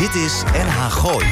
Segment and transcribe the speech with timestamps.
[0.00, 1.26] Dit is NH Gooi.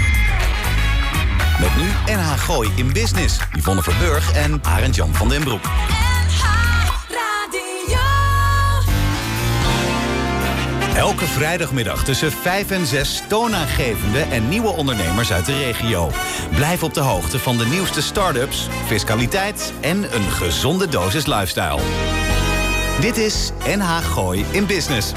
[1.61, 3.39] Met nu NH Gooi in Business.
[3.57, 5.65] Yvonne Verburg en Arend Jan van den Broek.
[10.97, 16.11] Elke vrijdagmiddag tussen 5 en 6 toonaangevende en nieuwe ondernemers uit de regio.
[16.55, 21.81] Blijf op de hoogte van de nieuwste start-ups, fiscaliteit en een gezonde dosis lifestyle.
[23.01, 25.13] Dit is NH Gooi in Business.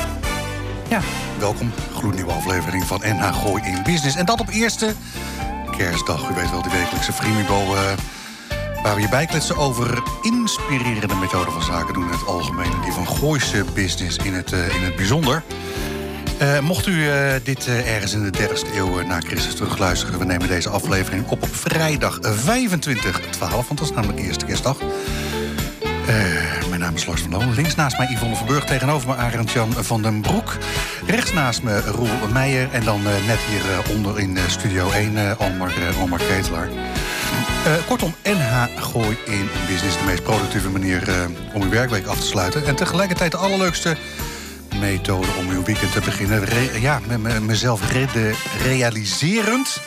[0.89, 1.02] Ja,
[1.41, 1.71] welkom.
[1.93, 4.16] Gloednieuwe aflevering van NH Gooi in Business.
[4.16, 4.93] En dat op eerste
[5.77, 6.29] kerstdag.
[6.29, 7.73] U weet wel, die wekelijkse Frimibo...
[7.73, 7.81] Uh,
[8.83, 12.03] waar we je bijkletsen over inspirerende methoden van zaken doen...
[12.03, 15.43] in het algemeen en die van Gooise business in het, uh, in het bijzonder.
[16.41, 17.05] Uh, mocht u
[17.44, 20.19] dit ergens in de 30ste eeuw na Christus terugluisteren...
[20.19, 24.77] we nemen deze aflevering op op vrijdag 25 12, want dat is namelijk eerste kerstdag.
[26.69, 27.53] mijn naam is Lars van Loon.
[27.53, 28.63] Links naast mij Yvonne Verburg.
[28.63, 30.58] Tegenover me Arend Jan van den Broek.
[31.05, 32.69] Rechts naast me Roel Meijer.
[32.71, 36.69] En dan net hieronder in Studio 1 Almar, Almar Ketelaar.
[37.88, 39.97] kortom, NH Gooi in Business.
[39.97, 42.66] De meest productieve manier om uw werkweek af te sluiten.
[42.66, 43.97] En tegelijkertijd de allerleukste
[44.80, 46.45] methode om uw weekend te beginnen.
[46.45, 46.99] Re ja,
[47.41, 49.81] mezelf redden, realiserend.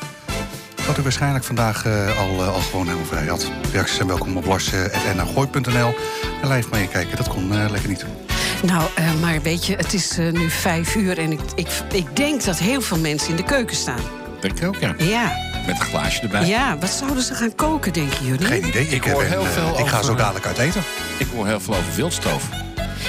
[0.86, 1.86] Dat u waarschijnlijk vandaag
[2.18, 3.50] al, al gewoon helemaal vrij had.
[3.72, 5.94] Reacties zijn welkom op lars.nagooi.nl.
[6.42, 8.23] En live meekijken, dat kon lekker niet.
[8.66, 12.58] Nou, maar weet je, het is nu vijf uur en ik, ik, ik denk dat
[12.58, 14.00] heel veel mensen in de keuken staan.
[14.40, 14.94] Denk ik ook, ja.
[14.98, 15.52] Ja.
[15.66, 16.46] Met een glaasje erbij.
[16.46, 18.46] Ja, wat zouden ze gaan koken, denken jullie?
[18.46, 18.82] Geen idee.
[18.82, 20.82] Ik, ik hoor ben, heel veel ik ga zo dadelijk uit eten.
[21.18, 22.48] Ik hoor heel veel over wildstoof.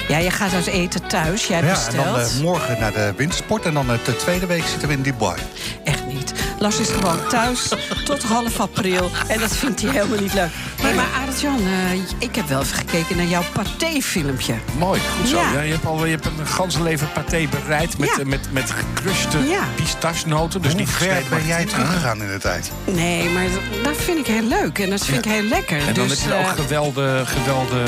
[0.08, 1.46] Ja, je gaat uit eten thuis.
[1.46, 2.06] Jij ja, bestelt.
[2.06, 3.64] en dan uh, morgen naar de wintersport.
[3.64, 5.40] En dan uh, de tweede week zitten we in Dubai.
[5.84, 6.32] Echt niet.
[6.58, 7.72] Lars is gewoon thuis
[8.04, 9.10] tot half april.
[9.28, 10.50] En dat vindt hij helemaal niet leuk.
[10.80, 11.08] Hey, maar
[11.44, 14.54] Arend-Jan, uh, ik heb wel even gekeken naar jouw paté-filmpje.
[14.78, 15.36] Mooi, goed zo.
[15.36, 15.52] Ja.
[15.52, 18.24] Ja, je, hebt al, je hebt een ganse leven paté bereid met, Ja.
[18.24, 19.60] met, met gecruste Ja.
[19.74, 20.62] pistachenoten.
[20.62, 22.70] Dus Hoe niet ver ben jij teruggegaan in de tijd?
[22.84, 24.78] Nee, maar dat, dat vind ik heel leuk.
[24.78, 25.78] En dat vind ik heel lekker.
[25.78, 27.84] En dan dus, heb je ook eh, gewelde, gewelde?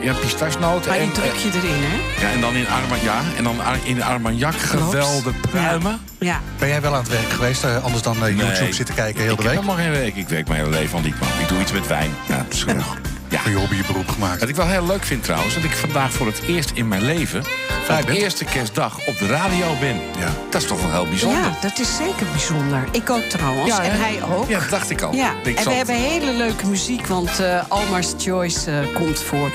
[0.00, 0.90] Ja, pistachenoten.
[0.90, 1.96] Maar en, die druk je erin, hè?
[2.16, 6.00] eh, ja, en dan in Arma, ja, en dan in Armagnac gewelde pruimen.
[6.18, 6.40] Ja.
[6.58, 7.64] Ben jij wel aan het werk geweest?
[7.64, 8.72] eh, anders dan eh, YouTube Nee.
[8.72, 9.60] zitten kijken heel ik de heb week?
[9.64, 10.16] helemaal geen week.
[10.16, 11.28] Ik werk mijn hele leven al niet, man.
[11.40, 12.10] Ik doe iets met wijn.
[12.28, 12.46] Ja,
[12.78, 13.40] Ja.
[13.40, 14.40] Van je hobby je beroep gemaakt.
[14.40, 17.02] Wat ik wel heel leuk vind trouwens, dat ik vandaag voor het eerst in mijn
[17.02, 17.44] leven...
[17.84, 18.18] Vrij op bent.
[18.18, 20.00] eerste kerstdag op de radio ben.
[20.18, 20.32] Ja.
[20.50, 21.40] Dat is toch wel heel bijzonder.
[21.40, 22.84] ja, dat is zeker bijzonder.
[22.90, 23.66] Ik ook trouwens.
[23.66, 23.96] Ja, en hè?
[23.96, 24.48] hij ook.
[24.48, 25.14] Ja, dat dacht ik al.
[25.14, 29.50] Ja, Ik en we hebben hele leuke muziek, want eh Almar's Choice eh, komt voor.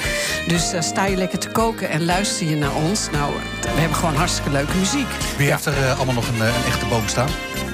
[0.47, 3.09] Dus eh, sta je lekker te koken en luister je naar ons.
[3.11, 5.07] Nou, we hebben gewoon hartstikke leuke muziek.
[5.37, 7.29] Wie heeft er allemaal nog een, een echte boom staan?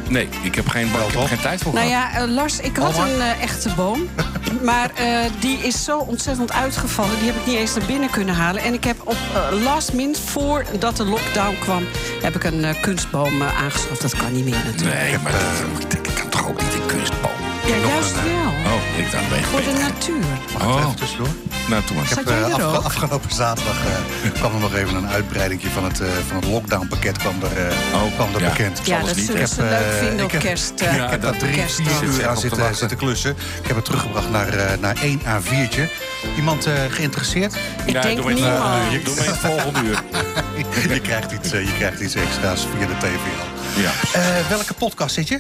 [0.10, 2.12] Nee, ik heb geen, ik heb geen tijd voor Nou gehad.
[2.14, 4.10] ja, eh, Lars, ik had een eh, echte boom.
[4.64, 7.18] maar eh, die is zo ontzettend uitgevallen.
[7.18, 8.62] Die heb ik niet eens naar binnen kunnen halen.
[8.62, 9.18] En ik heb op
[9.64, 11.84] last minute, voordat de lockdown kwam...
[12.22, 14.02] heb ik een kunstboom aangeschaft.
[14.02, 15.02] Dat kan niet meer natuurlijk.
[15.02, 17.55] Nee, maar dat, dat kan toch ook niet een kunstboom?
[17.68, 18.74] Ja, nog juist wel.
[18.74, 20.24] Oh, ik dacht, ben Voor de natuur.
[20.54, 20.80] Wacht Oh.
[20.82, 21.28] even tussendoor.
[21.70, 22.06] Nou, toen maar.
[22.06, 22.28] Ik heb
[22.60, 26.46] eh, afgelopen zaterdag eh, kwam er nog even een uitbreiding van het, eh, van het
[26.46, 28.50] lockdownpakket kwam er, eh, Oh, kwam er ja.
[28.50, 28.82] bekend.
[28.84, 29.26] Ja, dat niet.
[29.26, 30.72] zullen Ik ze heb, leuk vinden op ik heb- kerst.
[30.82, 33.32] eh, Ja, Ik heb daar drie, vier uur aan zitten, zitten klussen.
[33.62, 35.90] Ik heb het teruggebracht naar, eh, naar 1 A4'tje.
[36.36, 37.56] Iemand eh, geïnteresseerd?
[37.86, 39.06] Ik Ja, denk doe niemand.
[39.06, 40.04] Doe in het volgende uur.
[40.94, 43.82] je, krijgt iets, je krijgt iets extra's via de TVL.
[43.82, 43.92] Ja.
[44.14, 45.40] Eh, welke podcast zit je?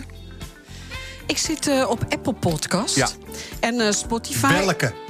[1.27, 2.95] Ik zit eh, op Apple Podcast.
[2.95, 3.09] Ja.
[3.59, 4.65] En eh, Spotify.
[4.65, 5.04] Welke?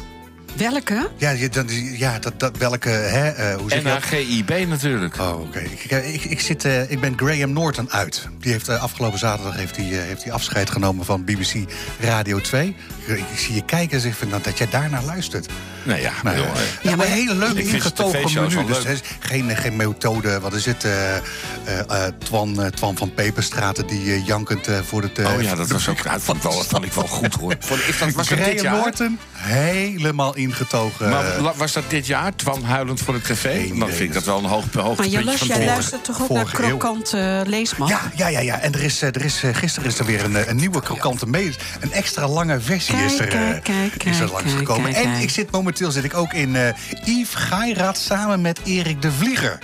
[0.58, 1.10] Welke?
[1.18, 1.66] Ja, je, dan,
[1.98, 3.84] ja dat, dat, welke, hè, eh, hoe zeg?
[3.84, 5.20] NHGIB natuurlijk.
[5.20, 5.60] Oh, oké.
[5.60, 8.28] Ik, ik, ik, ik zit, eh, ik ben Graham Norton uit.
[8.40, 11.54] Die heeft eh, afgelopen zaterdag heeft hij, eh, heeft hij afscheid genomen van BBC
[12.00, 12.76] Radio 2.
[13.06, 15.48] Ik, ik zie je kijken en zeg van, nou, dat jij daarnaar luistert.
[15.84, 16.12] Nee, ja.
[16.24, 18.66] Nou, bedoel, ja, eh, ja, maar een hele leuke ingetogen menu.
[18.66, 19.00] Dus leuk.
[19.20, 20.84] geen, geen methode, wat is het?
[20.84, 21.22] eh, eh,
[21.88, 25.20] eh, Twan, eh, Twan van Peperstraten die jankend voor het...
[25.20, 26.04] Oh ja, voor dat was ook.
[26.04, 27.56] Dat vond, ik wel, dat vond ik wel goed hoor.
[27.60, 28.74] Vond, is dat, was dat dit Graham jaar?
[28.76, 31.10] Norton, helemaal ingetogen.
[31.10, 32.36] Maar was dat dit jaar?
[32.36, 33.68] Twan huilend voor tv?
[33.68, 36.04] Geen Dan vind ik dat wel een hoog, Maar hoogtepuntje Jolas, van jij het luistert
[36.04, 36.78] toch ook naar vorige eeuw.
[36.78, 37.88] Krokant eh, Leesman?
[37.88, 38.60] Ja, ja, ja, ja.
[38.60, 41.28] En er is, eh, er is, eh, gisteren is er weer een, een nieuwe krokante
[41.28, 41.56] mee.
[41.80, 44.94] Een extra lange versie Kijk, is er, kijk, kijk, is er langsgekomen.
[44.94, 49.12] En ik zit momenteel zit ik ook in eh Yves Gairaat samen met Erik de
[49.12, 49.60] Vlieger.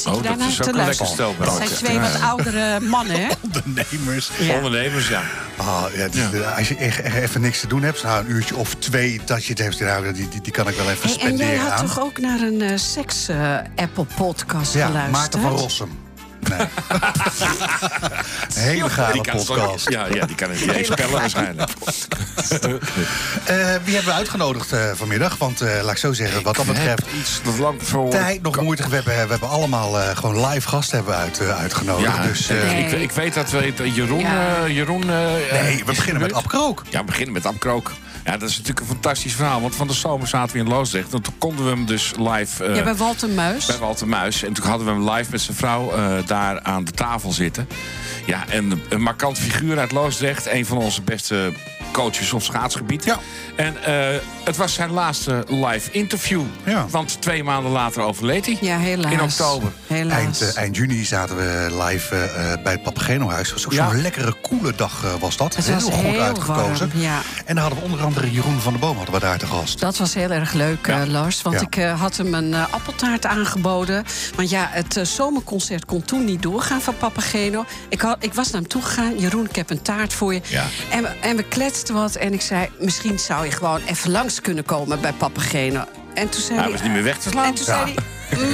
[0.00, 1.34] Zit Oh, je daarnaar is ook te luisteren?
[1.38, 2.26] Dat zijn twee wat Ja.
[2.28, 3.28] oudere mannen, hè?
[3.64, 4.30] Ondernemers.
[4.38, 4.54] Ja.
[4.54, 5.22] Ondernemers, ja.
[5.56, 6.40] Ah, ja, Ja.
[6.50, 9.44] Als je echt, echt even niks te doen hebt, nou, een uurtje of twee dat
[9.44, 11.60] je het heeft, nou, die, die, die kan ik wel even Hey, en jij spenderen
[11.60, 11.86] had aan.
[11.86, 15.16] toch ook naar een eh, seks-Apple-podcast ja, geluisterd?
[15.16, 15.98] Maarten van Rossum.
[16.48, 16.66] Nee.
[18.54, 19.04] Hele kan
[19.36, 19.90] het podcast.
[19.90, 21.70] Ja, ja, die kan het niet eens spellen waarschijnlijk.
[23.44, 25.36] Eh, wie hebben we uitgenodigd eh, vanmiddag?
[25.38, 27.02] Want eh, laat ik zo zeggen, wat dat betreft...
[27.20, 28.10] iets dat lang voor...
[28.10, 28.88] Tijd nog moeite.
[28.88, 32.16] We hebben, we hebben allemaal eh, gewoon live gasten hebben uit, eh, uitgenodigd.
[32.16, 32.84] Ja, dus, eh, Nee.
[32.84, 34.18] ik, ik weet dat we dat Jeroen...
[34.20, 34.56] Ja.
[34.64, 35.16] eh, Jeroen eh,
[35.62, 36.34] nee, we beginnen met gebeurd.
[36.34, 36.82] Ab Krook.
[36.88, 37.92] Ja, we beginnen met Abkrook.
[38.24, 39.60] Ja, dat is natuurlijk een fantastisch verhaal.
[39.60, 41.12] Want van de zomer zaten we in Loosdrecht.
[41.14, 42.64] En toen konden we hem dus live...
[42.64, 43.66] eh, Ja, bij Walter Muis.
[43.66, 44.42] bij Walter Muis.
[44.42, 47.68] En toen hadden we hem live met zijn vrouw eh, daar aan de tafel zitten.
[48.26, 50.46] Ja, en een markant figuur uit Loosdrecht.
[50.46, 51.52] Een van onze beste
[51.92, 53.04] coaches op schaatsgebied.
[53.04, 53.18] Ja.
[53.56, 56.42] En eh, het was zijn laatste live interview.
[56.64, 56.86] Ja.
[56.90, 58.58] Want twee maanden later overleed hij.
[58.60, 59.12] Ja, helaas.
[59.12, 59.72] In oktober.
[59.86, 60.18] Helaas.
[60.18, 63.46] Eind, eh, eind juni zaten we live eh, bij het Papageno-huis.
[63.50, 63.90] Het was ook Ja.
[63.90, 65.56] zo'n lekkere, koele dag eh, was dat.
[65.56, 66.88] Het was heel goed heel uitgekozen.
[66.88, 67.20] warm, ja.
[67.44, 69.80] En dan hadden we onder andere Jeroen van der Boom hadden we daar te gast.
[69.80, 71.00] Dat was heel erg leuk, Ja.
[71.02, 71.42] eh, Lars.
[71.42, 71.66] Want Ja.
[71.90, 74.04] ik had hem een appeltaart aangeboden.
[74.36, 77.64] Want ja, het zomerconcert kon toen niet doorgaan van Papageno.
[77.88, 79.18] Ik, had, ik was naar hem toegegaan.
[79.18, 80.40] Jeroen, ik heb een taart voor je.
[80.44, 80.64] Ja.
[80.90, 81.36] En, we, en
[81.88, 82.14] wat.
[82.14, 85.84] En ik zei, misschien zou je gewoon even langs kunnen komen bij Papageno.
[86.14, 87.44] En toen zei Hij was niet meer weg te slaan.
[87.44, 87.72] En toen Ja.
[87.84, 88.04] zei hij,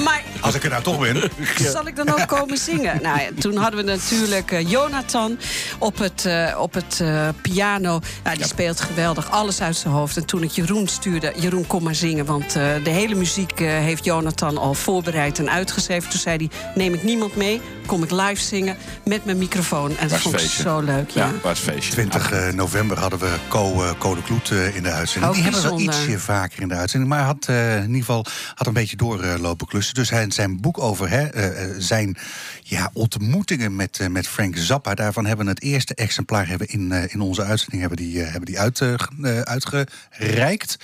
[0.04, 1.30] maar Als ik er nou toch ben.
[1.72, 3.02] zal ik dan ook komen zingen?
[3.02, 5.38] Nou, ja, toen hadden we natuurlijk eh, Jonathan
[5.78, 8.00] op het, eh, op het eh, piano.
[8.24, 10.16] Nou, die speelt geweldig, alles uit zijn hoofd.
[10.16, 12.24] En toen ik Jeroen stuurde, Jeroen, kom maar zingen.
[12.24, 16.10] Want eh, de hele muziek eh, heeft Jonathan al voorbereid en uitgeschreven.
[16.10, 19.90] Toen zei hij, neem ik niemand mee, kom ik live zingen met mijn microfoon.
[19.90, 20.62] En dat Was vond ik feestje.
[20.62, 21.26] zo leuk, ja.
[21.26, 21.92] Ja, was feestje.
[21.92, 25.24] 20 eh, november hadden we Co, eh, Co de Kloet eh, in de uitzending.
[25.26, 27.10] Ook Die hebben we wel ietsje vaker in de uitzending.
[27.10, 28.24] Maar hij had eh, in ieder geval
[28.54, 29.94] had een beetje doorlopen klussen.
[29.94, 32.16] Dus hij, zijn boek over hè, eh, eh, zijn
[32.62, 34.94] ja, ontmoetingen met, eh, met Frank Zappa...
[34.94, 38.60] daarvan hebben we het eerste exemplaar hebben in, in onze uitzending hebben die, hebben die
[38.60, 40.76] uit, ge- uitgereikt.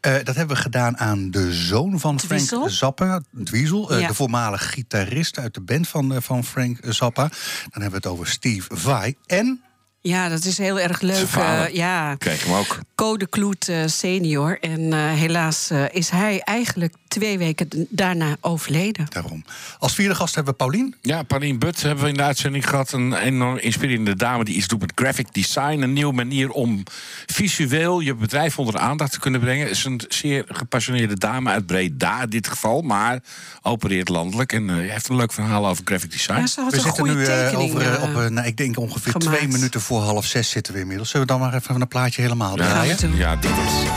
[0.00, 2.68] Dat hebben we gedaan aan de zoon van Frank Dwiesel?
[2.68, 3.98] Zappa, Dwiesel.
[3.98, 4.08] Ja.
[4.08, 7.28] de voormalig gitarist uit de band van, van Frank Zappa.
[7.70, 9.14] Dan hebben we het over Steve Vai.
[9.26, 9.60] En
[10.02, 11.26] Ja, dat is heel erg leuk.
[11.36, 12.14] eh, ja.
[12.14, 12.78] Kreeg hem ook.
[12.94, 14.58] Code Kloet eh, senior.
[14.60, 19.06] En eh, helaas eh, is hij eigenlijk twee weken daarna overleden.
[19.08, 19.44] Daarom.
[19.78, 20.94] Als vierde gast hebben we Paulien.
[21.00, 22.92] Ja, Paulien But hebben we in de uitzending gehad.
[22.92, 25.80] Een enorm inspirerende dame die iets doet met graphic design.
[25.80, 26.82] Een nieuwe manier om
[27.26, 29.70] visueel je bedrijf onder de aandacht te kunnen brengen.
[29.70, 32.82] is een zeer gepassioneerde dame uit Breda in dit geval.
[32.82, 33.20] Maar
[33.62, 34.52] opereert landelijk.
[34.52, 36.38] En heeft een leuk verhaal over graphic design.
[36.40, 37.74] Ja, ze had We een zitten goede nu eh, tekening.
[37.74, 39.36] over, op, nou, ik denk ongeveer gemaakt.
[39.36, 41.10] twee minuten voor half zes zitten we inmiddels.
[41.10, 42.96] Zullen we dan maar even een plaatje helemaal Ja, draaien?
[43.00, 43.16] doen.
[43.16, 43.88] ja, dit is.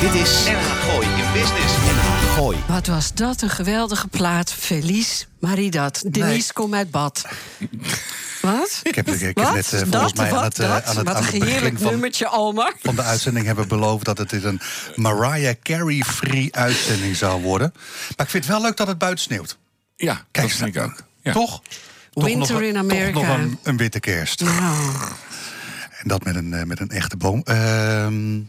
[0.00, 0.44] Dit is
[2.34, 2.58] Gooi.
[2.68, 4.52] Wat was dat een geweldige plaat.
[4.52, 6.02] Felice Maridat.
[6.06, 7.26] Denise, kom uit bad.
[8.42, 8.80] Wat?
[8.82, 10.84] Ik heb, ik, ik heb net eh, dat, volgens mij aan het, eh, dat?
[10.84, 12.28] aan het, Wat aan een het begin heerlijk van, nummertje,
[12.82, 14.60] van de uitzending hebben beloofd dat het een
[14.96, 17.72] Mariah Carey-free uitzending zou worden.
[18.16, 19.58] Maar ik vind het wel leuk dat het buiten sneeuwt.
[19.96, 21.02] Ja, Kijk, dat vind ik ook.
[21.22, 21.32] Ja.
[21.32, 21.62] Toch?
[22.12, 23.18] Toch Winter nog, in Toch America.
[23.20, 24.40] nog een, een witte kerst.
[24.40, 24.94] Nou,
[25.90, 27.40] En dat met een, eh, met een echte boom.
[27.44, 28.40] Ehm,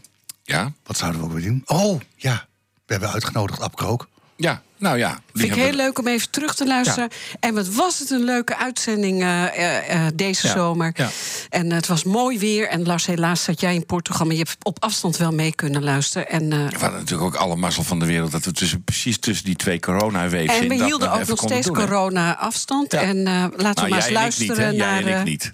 [0.44, 0.72] Ja?
[0.84, 1.62] wat zouden we ook weer doen?
[1.66, 2.46] Oh, ja.
[2.86, 4.08] We hebben uitgenodigd Ab Krook.
[4.36, 5.20] Ja, nou ja.
[5.32, 7.08] vind ik heel leuk om even terug te luisteren.
[7.40, 10.92] En wat was het een leuke uitzending eh, eh, eh, deze Ja, zomer.
[10.96, 11.08] ja.
[11.50, 12.68] En het was mooi weer.
[12.68, 14.26] En Lars, helaas zat jij in Portugal.
[14.26, 16.28] Maar je hebt op afstand wel mee kunnen luisteren.
[16.28, 18.32] En, eh, We hadden natuurlijk ook alle mazzel van de wereld...
[18.32, 20.68] dat we tussen, precies tussen die twee coronawaves en in...
[20.68, 22.92] we dat hielden ook nog steeds corona-afstand.
[22.92, 23.00] Ja.
[23.00, 25.22] En eh, laten we Nou, maar eens jij niet, luisteren Jij naar en ik eh,
[25.22, 25.52] niet.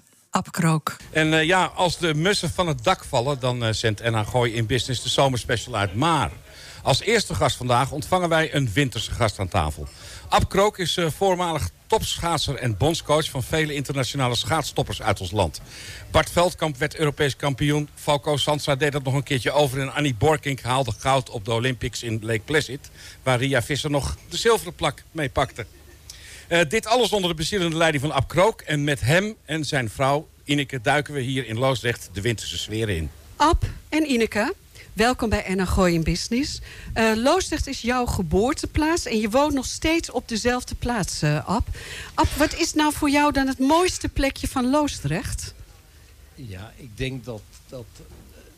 [1.11, 4.65] En eh, ja, als de mussen van het dak vallen, dan zendt NH Gooi in
[4.65, 5.95] Business de zomerspecial uit.
[5.95, 6.31] Maar
[6.83, 9.87] als eerste gast vandaag ontvangen wij een winterse gast aan tafel.
[10.29, 15.61] Ab Krook is eh, voormalig topschaatser en bondscoach van vele internationale schaatstoppers uit ons land.
[16.11, 17.89] Bart Veldkamp werd Europees kampioen.
[17.95, 19.79] Falco Sansa deed dat nog een keertje over.
[19.79, 22.89] En Annie Borkink haalde goud op de Olympics in Lake Placid.
[23.23, 25.65] Waar Ria Visser nog de zilveren plak mee pakte.
[26.47, 28.61] Eh, dit alles onder de bezielende leiding van Ab Krook.
[28.61, 32.95] En met hem en zijn vrouw Ineke duiken we hier in Loosdrecht de winterse sferen
[32.95, 33.09] in.
[33.35, 34.53] Ab en Ineke,
[34.93, 36.59] welkom bij NH Gooi in Business.
[36.93, 41.67] Eh Loosdrecht is jouw geboorteplaats en je woont nog steeds op dezelfde plaats, eh Ab.
[42.13, 45.53] Ab, wat is nou voor jou dan het mooiste plekje van Loosdrecht?
[46.35, 48.03] Ja, ik denk dat, dat eh,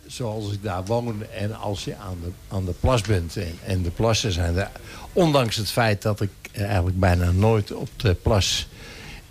[0.07, 3.37] zoals ik daar woon en als je aan de, aan de plas bent...
[3.37, 4.71] En, en de plassen zijn er...
[5.13, 8.67] Ondanks het feit dat ik eigenlijk bijna nooit op de plas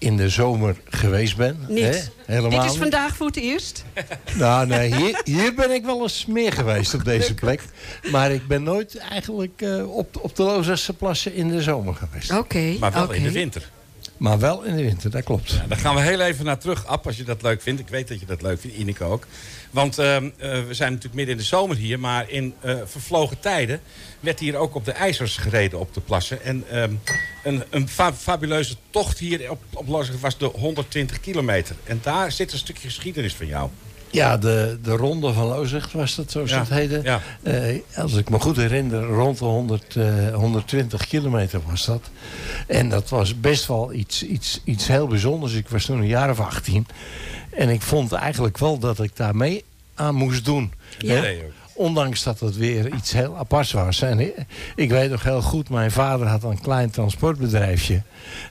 [0.03, 1.59] in de zomer geweest ben.
[1.69, 1.85] Niet.
[1.85, 2.01] Hè?
[2.27, 3.85] Helemaal Dit is vandaag voor het eerst.
[4.35, 7.63] Nou, nee, hier, hier ben ik wel eens meer geweest op deze plek.
[8.11, 12.33] Maar ik ben nooit eigenlijk eh, op, op de Loosdrechtse plassen in de zomer geweest.
[12.33, 12.77] Oké.
[12.81, 13.71] Maar wel in de winter.
[14.17, 15.51] Maar wel in de winter, dat klopt.
[15.51, 17.81] Ja, daar gaan we heel even naar terug, Ab, als je dat leuk vindt.
[17.81, 19.27] Ik weet dat je dat leuk vindt, Ineke ook.
[19.73, 21.99] Want ehm, eh, we zijn natuurlijk midden in de zomer hier.
[22.01, 23.81] Maar in eh, vervlogen tijden
[24.21, 26.43] werd hier ook op de ijzers gereden op de plassen.
[26.43, 26.93] En ehm,
[27.43, 31.77] een, een fa- fabuleuze tocht hier op, op Loosdrecht was de 120 kilometer.
[31.85, 33.71] En daar zit een stukje geschiedenis van jou.
[34.13, 37.01] Ja, de, de ronde van Loosdrecht was dat, zoals Ja, het heette.
[37.03, 37.21] ja.
[37.43, 42.11] Eh, als ik me goed herinner, rond de 100, eh, 120 kilometer was dat.
[42.67, 45.53] En dat was best wel iets, iets, iets heel bijzonders.
[45.55, 46.87] Ik was toen een jaar of 18.
[47.51, 49.65] En ik vond eigenlijk wel dat ik daar mee
[49.95, 50.73] aan moest doen.
[50.99, 51.15] Ja.
[51.15, 51.39] Hè?
[51.75, 54.03] Ondanks dat het weer iets heel aparts was.
[54.03, 54.33] En
[54.77, 58.03] ik, weet nog heel goed, mijn vader had een klein transportbedrijfje.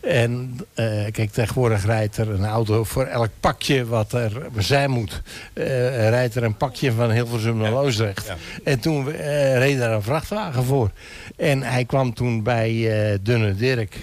[0.02, 5.22] En eh, kijk, tegenwoordig rijdt er een auto voor elk pakje wat er zijn moet.
[5.54, 8.28] eh, rijdt er een pakje van Hilversum naar Loosdrecht.
[8.28, 8.36] ja.
[8.64, 10.92] En toen eh, reed daar een vrachtwagen voor.
[11.38, 12.90] En hij kwam toen bij
[13.22, 13.96] Dunne Dirk.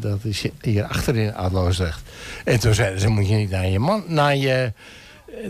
[0.00, 2.00] dat is hier achterin uit Loosdrecht.
[2.44, 4.04] En toen zeiden ze, moet je niet naar je man...
[4.06, 4.72] Naar je,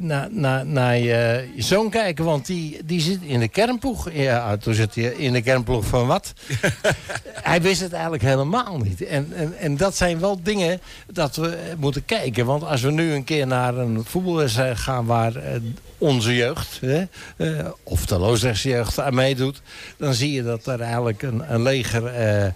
[0.00, 4.12] naar, naar, naar je, je zoon kijken, want die, die zit in de kernploeg.
[4.12, 6.32] Ja, toen zit hij in de kernploeg van wat?
[7.50, 9.02] hij wist het eigenlijk helemaal niet.
[9.02, 12.46] En, en, en dat zijn wel dingen dat we moeten kijken.
[12.46, 15.60] Want als we nu een keer naar een voetbalwedstrijd gaan waar eh,
[15.98, 17.04] onze jeugd, hè,
[17.36, 19.62] eh, of de Loosdrechtse jeugd aan meedoet,
[19.96, 22.52] dan zie je dat er eigenlijk een, een leger eh,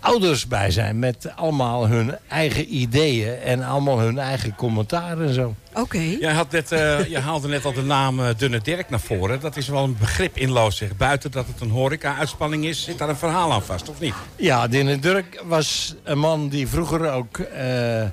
[0.00, 5.54] ouders bij zijn met allemaal hun eigen ideeën en allemaal hun eigen commentaar en zo.
[5.74, 5.98] Oké.
[5.98, 9.40] Jij had net, eh, je haalde net al de naam eh, Dunne Dirk naar voren.
[9.40, 10.96] Dat is wel een begrip in Loosdrecht.
[10.96, 14.14] Buiten dat het een horeca-uitspanning is, zit daar een verhaal aan vast, of niet?
[14.36, 18.10] Ja, Dinne Durk was een man die vroeger ook eh, eh,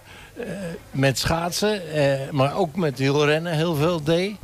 [0.92, 4.36] met schaatsen, eh, maar ook met wielrennen heel veel deed.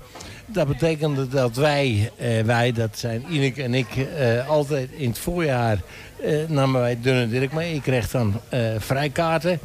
[0.45, 5.19] Dat betekende dat wij, eh, wij dat zijn Ineke en ik, eh, altijd in het
[5.19, 5.77] voorjaar
[6.23, 7.75] eh, namen wij Dunne Dirk mee.
[7.75, 8.33] Ik kreeg dan
[8.77, 9.59] vrijkaarten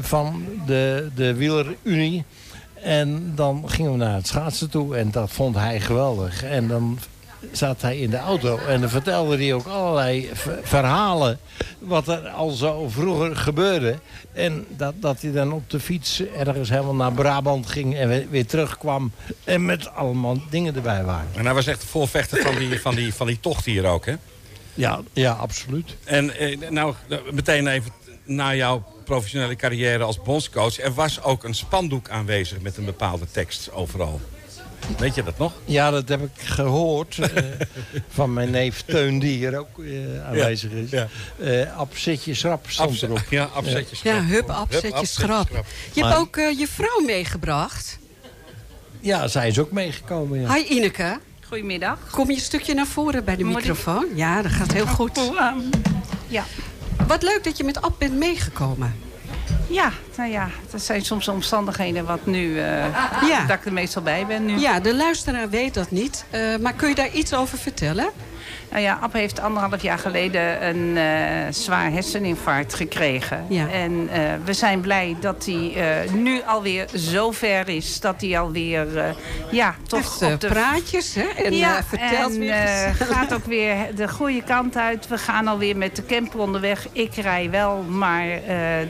[0.00, 2.24] van de, de wielerunie.
[2.82, 6.44] En dan gingen we naar het schaatsen toe en dat vond hij geweldig.
[6.44, 6.98] En dan
[7.52, 11.38] zat hij in de auto en dan vertelde hij ook allerlei ver- verhalen
[11.78, 13.98] wat er al zo vroeger gebeurde.
[14.32, 18.46] En dat, dat hij dan op de fiets ergens helemaal naar Brabant ging en weer,
[18.46, 19.12] terugkwam
[19.44, 21.28] en met allemaal dingen erbij waren.
[21.36, 24.06] En hij was echt de voorvechter van die, van die, van die tocht hier ook,
[24.06, 24.14] hè?
[24.74, 25.96] Ja, ja absoluut.
[26.04, 26.94] En eh, nou,
[27.32, 27.92] meteen even
[28.24, 30.78] na jouw professionele carrière als bondscoach.
[30.78, 34.20] Er was ook een spandoek aanwezig met een bepaalde tekst overal.
[34.98, 35.52] Weet je dat nog?
[35.64, 37.42] Ja, dat heb ik gehoord eh,
[38.08, 40.90] van mijn neef Teun, die hier ook eh, aanwezig is.
[40.90, 41.08] ja.
[41.40, 43.22] Eh, Ab, zit je schrap, stond erop.
[43.30, 44.02] Ja, afzetjes.
[44.02, 45.64] Ja, hup, ab, zet je schrap.
[45.92, 47.98] Je hebt ook eh, je vrouw meegebracht.
[49.00, 50.40] Ja, zij is ook meegekomen.
[50.40, 50.54] Ja.
[50.54, 51.18] Hi Ineke.
[51.48, 51.98] Goedemiddag.
[52.10, 54.06] Kom je een stukje naar voren bij de Moet ik- microfoon?
[54.14, 55.20] Ja, dat gaat heel goed.
[56.28, 56.44] Ja.
[57.06, 58.94] Wat leuk dat je met Ab bent meegekomen.
[59.68, 62.86] Ja, nou ja, dat zijn soms omstandigheden wat nu, eh,
[63.28, 63.44] Ja.
[63.46, 64.58] dat ik er meestal bij ben nu.
[64.58, 66.24] Ja, de luisteraar weet dat niet.
[66.30, 68.10] Eh, maar kun je daar iets over vertellen?
[68.72, 73.44] Nou ja, Ab heeft anderhalf jaar geleden een eh, zwaar herseninfarct gekregen.
[73.48, 73.68] Ja.
[73.68, 78.38] En eh, we zijn blij dat hij eh, nu alweer zo ver is dat hij
[78.38, 79.14] alweer,
[79.50, 81.26] ja, toch op de praatjes, hè?
[81.44, 82.94] En ja, vertelt en, weer.
[83.12, 85.08] gaat ook weer de goede kant uit.
[85.08, 86.88] We gaan alweer met de camper onderweg.
[86.92, 88.26] Ik rij wel, maar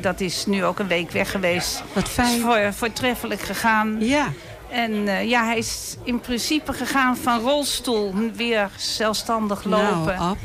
[0.01, 1.83] dat is nu ook een week weg geweest.
[1.93, 2.41] Wat fijn.
[2.41, 3.97] Voor, voortreffelijk gegaan.
[4.01, 4.27] Ja,
[4.73, 10.17] En eh, ja, hij is in principe gegaan van rolstoel weer zelfstandig nou, lopen.
[10.17, 10.37] Ab.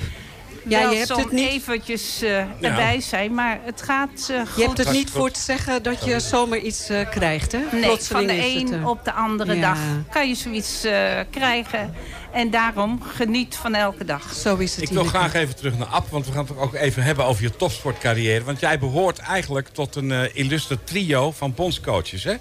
[0.67, 4.55] Ja, Wel je hebt het niet, eventjes eh, erbij zijn, maar het gaat eh, goed.
[4.55, 7.57] je hebt het niet voor te zeggen dat je zomaar iets eh, krijgt, hè?
[7.57, 9.61] Nee, van Plotseling de het, een op de andere ja.
[9.61, 9.79] dag
[10.09, 11.93] kan je zoiets eh, krijgen.
[12.31, 14.33] En daarom geniet van elke dag.
[14.33, 16.73] Zo is het Ik wil graag even terug naar Ab, want we gaan het ook
[16.73, 18.43] even hebben over je topsportcarrière.
[18.43, 22.35] Want jij behoort eigenlijk tot een eh illustre trio van bondscoaches, hè?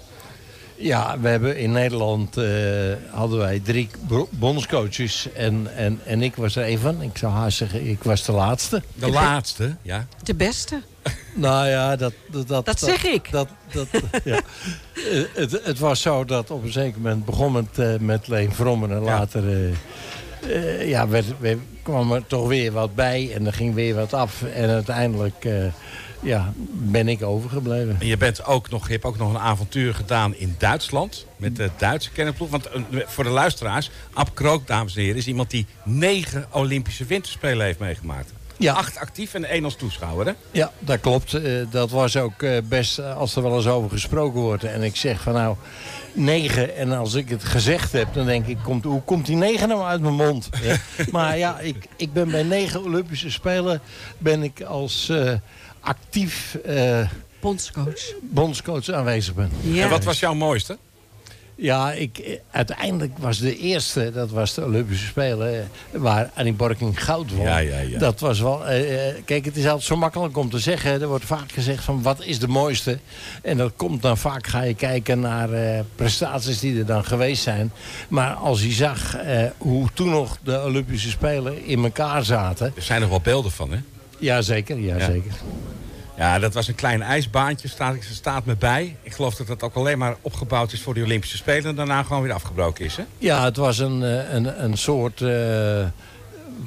[0.79, 2.45] Ja, we hebben in Nederland eh,
[3.11, 3.89] hadden wij drie
[4.29, 7.01] bondscoaches en, en, en ik was er een van.
[7.01, 8.81] Ik zou haast zeggen, ik was de laatste.
[8.93, 10.07] De laatste, ja.
[10.23, 10.81] De beste.
[11.33, 12.13] Nou ja, dat...
[12.31, 13.31] Dat, dat, Dat zeg ik.
[13.31, 13.87] Dat, dat,
[14.23, 14.35] ja.
[14.93, 18.51] Eh, het, het was zo dat op een zeker moment begon het eh, met Leen
[18.53, 19.43] Vrommen en later...
[19.49, 19.69] eh,
[20.55, 24.13] eh, ja, werd, werd- kwam er toch weer wat bij en er ging weer wat
[24.13, 24.43] af.
[24.53, 25.53] En uiteindelijk eh,
[26.21, 27.97] ja, ben ik overgebleven.
[27.99, 31.25] En je, bent ook nog, je hebt ook nog een avontuur gedaan in Duitsland.
[31.37, 32.49] Met de Duitse kennenploeg.
[32.49, 37.05] Want eh, voor de luisteraars, Ab Krook, dames en heren, is iemand die negen Olympische
[37.05, 38.31] winterspelen heeft meegemaakt.
[38.57, 38.73] Ja.
[38.73, 40.31] Acht actief en één als toeschouwer, hè?
[40.51, 41.33] Ja, dat klopt.
[41.33, 44.63] Eh, dat was ook eh, best als er wel eens over gesproken wordt.
[44.63, 45.55] En ik zeg van nou,
[46.13, 46.75] negen.
[46.75, 49.83] En als ik het gezegd heb, dan denk ik, komt, hoe komt die negen nou
[49.83, 50.49] uit mijn mond?
[50.61, 50.75] Ja.
[51.11, 53.81] maar ja, ik, ik ben bij negen Olympische Spelen
[54.17, 55.11] ben ik als
[55.87, 58.13] actief eh, Bondscoach.
[58.21, 59.51] bondscoach aanwezig ben.
[59.61, 59.83] Ja.
[59.83, 60.77] En wat was jouw mooiste?
[61.59, 67.03] Ja, ik, uiteindelijk was de eerste, dat was de Olympische Spelen, eh, waar Annie Borking
[67.03, 67.45] goud won.
[67.45, 67.99] Ja, ja, ja.
[67.99, 71.01] Dat was wel, eh, kijk, het is altijd zo makkelijk om te zeggen.
[71.01, 72.99] Er wordt vaak gezegd van wat is de mooiste.
[73.41, 77.43] En dat komt dan vaak, ga je kijken naar eh, prestaties die er dan geweest
[77.43, 77.71] zijn.
[78.07, 82.73] Maar als je zag eh, hoe toen nog de Olympische Spelen in elkaar zaten.
[82.75, 83.77] Er zijn nog wel beelden van, hè?
[84.17, 85.05] Jazeker, ja, Ja.
[85.05, 85.31] zeker.
[86.17, 88.95] Ja, dat was een klein ijsbaantje, staat, staat me bij.
[89.01, 91.65] Ik geloof dat dat ook alleen maar opgebouwd is voor de Olympische Spelen...
[91.69, 93.03] en daarna gewoon weer afgebroken is, hè?
[93.17, 95.85] Ja, het was een, eh, een, een soort eh.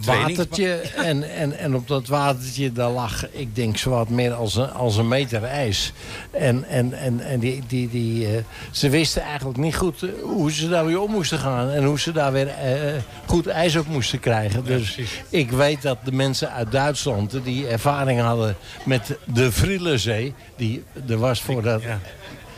[0.04, 0.68] Watertje.
[1.04, 4.70] En, en, en op dat watertje daar lag, ik denk zo wat meer als een,
[4.70, 5.92] als een meter ijs.
[6.30, 10.52] En, en, en, en die, die, die, eh, ze wisten eigenlijk niet goed eh, hoe
[10.52, 11.68] ze daar weer om moesten gaan.
[11.70, 12.94] En hoe ze daar weer eh,
[13.26, 14.64] goed ijs op moesten krijgen.
[14.64, 20.35] Dus ik weet dat de mensen uit Duitsland die ervaring hadden met de Vrielenzee.
[20.56, 21.99] Die er was voordat, Ja.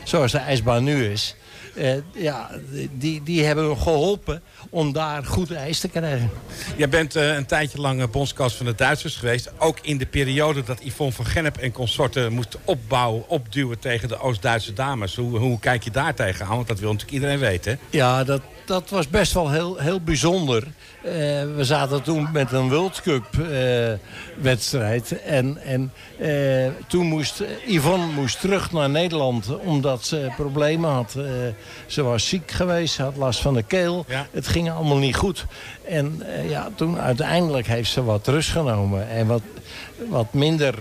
[0.05, 1.37] zoals de ijsbaan nu is.
[1.75, 2.50] Eh, ja,
[2.93, 6.31] die, die hebben geholpen om daar goed ijs te krijgen.
[6.76, 9.52] Jij bent eh, een tijdje lang eh, bondscoach van de Duitsers geweest.
[9.59, 14.21] Ook in de periode dat Yvonne van Gennep en consorten moest opbouwen, opduwen tegen de
[14.21, 15.17] Oost-Duitse dames.
[15.17, 16.57] Hoe, hoe kijk je daar tegenaan?
[16.57, 17.79] Want dat wil natuurlijk iedereen weten.
[17.91, 20.67] Ja, dat, dat was best wel heel, heel bijzonder.
[21.05, 21.13] Eh,
[21.57, 23.93] we zaten toen met een World Cup eh,
[24.43, 25.23] wedstrijd.
[25.23, 31.15] En, en eh, toen moest Yvonne moest terug naar Nederland omdat ze problemen had.
[31.17, 31.25] Eh,
[31.87, 34.05] ze was ziek geweest, ze had last van de keel.
[34.09, 34.27] Ja.
[34.31, 35.45] Het ging allemaal niet goed.
[35.85, 39.09] En eh, ja, toen uiteindelijk heeft ze wat rust genomen.
[39.09, 39.43] En wat,
[40.09, 40.75] wat minder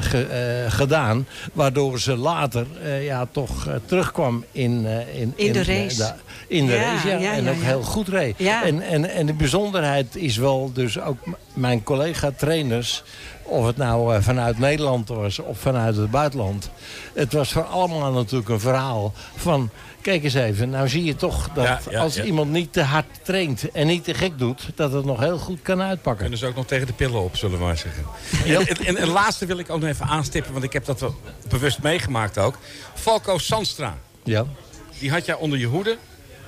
[0.00, 1.26] ge- gedaan.
[1.52, 6.14] Waardoor ze later eh, ja, toch terugkwam in, eh, in, In de race.
[6.46, 7.32] in de Ja, race, ja.
[7.32, 7.62] en ja, ook ja.
[7.64, 8.34] heel goed reed.
[8.38, 8.64] Ja.
[8.64, 11.18] En, en, en de bijzonderheid is wel dus ook
[11.52, 13.02] mijn collega-trainers...
[13.42, 16.70] of het nou eh, vanuit Nederland was of vanuit het buitenland...
[17.14, 19.70] het was voor allemaal natuurlijk een verhaal van...
[20.00, 22.22] kijk eens even, nou zie je toch dat Ja, ja, als ja.
[22.22, 23.70] iemand niet te hard traint...
[23.70, 26.20] en niet te gek doet, dat het nog heel goed kan uitpakken.
[26.20, 28.04] Kunnen ze ook nog tegen de pillen op, zullen we maar zeggen.
[28.44, 31.00] En, en, en, en laatste wil ik ook nog even aanstippen, want ik heb dat
[31.00, 31.14] wel
[31.48, 32.58] bewust meegemaakt ook.
[32.94, 34.44] Falco Sandstra, Ja.
[34.98, 35.96] die had jij onder je hoede.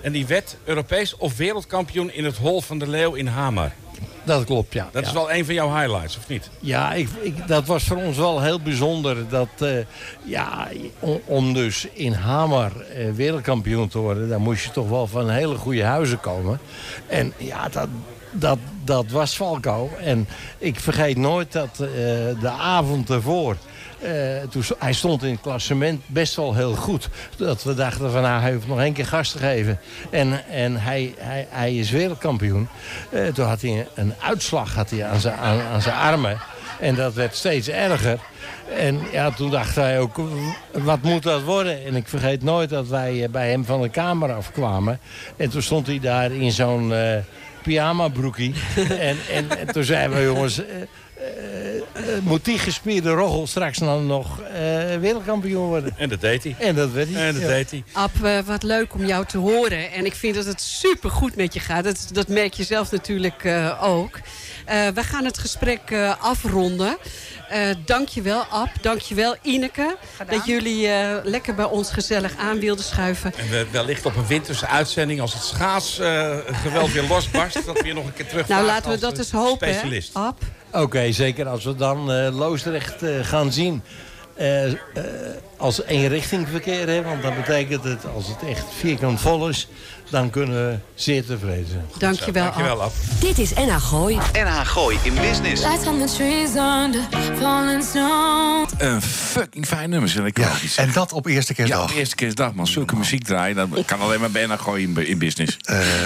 [0.02, 3.73] En die werd Europees of wereldkampioen in het Hol van de Leeuw in Hamar.
[4.23, 4.88] Dat klopt, ja.
[4.92, 5.09] Dat ja.
[5.09, 6.50] is wel een van jouw highlights, of niet?
[6.61, 9.28] Ja, ik, ik, dat was voor ons wel heel bijzonder.
[9.28, 9.71] Dat, eh,
[10.25, 14.28] ja, om, om dus in Hamar eh, wereldkampioen te worden...
[14.28, 16.60] dan moest je toch wel van hele goede huizen komen.
[17.06, 17.89] En ja, dat,
[18.30, 19.91] dat, dat was Falco.
[20.00, 21.86] En ik vergeet nooit dat eh,
[22.41, 23.56] de avond ervoor...
[24.00, 27.08] eh, toen, hij stond in het klassement best wel heel goed.
[27.36, 29.78] Dat we dachten van nou, hij heeft nog één keer gas te geven.
[30.10, 32.69] En, en hij, hij, hij is wereldkampioen.
[33.10, 36.39] Eh, toen had hij een, uitslag had hij aan, zijn, aan, aan zijn armen.
[36.80, 38.19] En dat werd steeds erger.
[38.76, 40.21] En ja, toen dacht hij ook,
[40.73, 41.84] wat moet dat worden?
[41.84, 45.00] En ik vergeet nooit dat wij eh, bij hem van de kamer afkwamen.
[45.36, 46.93] En toen stond hij daar in zo'n
[47.63, 48.54] pyjama broekie.
[48.89, 50.60] en, en, en toen zeiden we, jongens...
[52.04, 54.52] eh, moet die gespierde roggel straks dan nog eh,
[55.00, 55.95] wereldkampioen worden?
[55.97, 56.54] En dat deed hij.
[56.58, 57.26] En dat werd hij.
[57.26, 57.49] En dat Ja.
[57.49, 57.84] deed hij.
[57.93, 59.93] Ab, eh, wat leuk om jou te horen.
[59.93, 61.84] En ik vind dat het super goed met je gaat.
[61.84, 64.19] Dat, dat merk je zelf natuurlijk eh, ook.
[64.65, 66.97] Eh, we gaan het gesprek eh, afronden.
[67.49, 68.69] Eh dankjewel, Ab.
[68.80, 69.97] Dankjewel, Ineke.
[70.17, 70.36] Gedaan.
[70.36, 73.32] Dat jullie eh, lekker bij ons gezellig aan wilden schuiven.
[73.36, 77.54] En we- wellicht op een winterse uitzending, als het schaatsgeweld weer losbarst...
[77.67, 80.02] dat we hier nog een keer terug Nou, laten we dat eens hopen.
[80.13, 80.39] Ab.
[80.73, 83.83] Oké, zeker als we dan eh Loosdrecht eh, gaan zien
[84.35, 84.73] eh,
[85.56, 87.11] als eenrichtingverkeer hebben.
[87.11, 89.69] Want dat betekent het, als het echt vierkant vol is,
[90.10, 91.84] dan kunnen we zeer tevreden zijn.
[91.99, 92.42] Dankjewel.
[92.44, 92.92] Dankjewel, Ab.
[93.20, 94.18] Dit is NH Gooi.
[94.32, 95.62] NH Gooi in Business.
[95.62, 97.00] Lights on the trees under
[97.38, 98.68] falling snow.
[98.78, 101.90] Een fucking fijn nummer, zal ik Ja, en dat op eerste Ja, kerstdag.
[101.90, 102.66] op eerste kerstdag, man.
[102.66, 105.56] Zulke muziek draaien, dat kan alleen maar bijna gooien in, in business.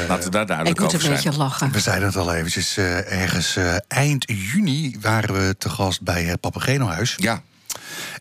[0.09, 1.25] Laten we daar Ik duidelijk moet over een zijn.
[1.25, 1.73] beetje lachen.
[1.73, 6.23] We zeiden het al eventjes, eh, ergens eh, eind juni waren we te gast bij
[6.23, 7.15] het Papageno-huis.
[7.17, 7.33] Ja,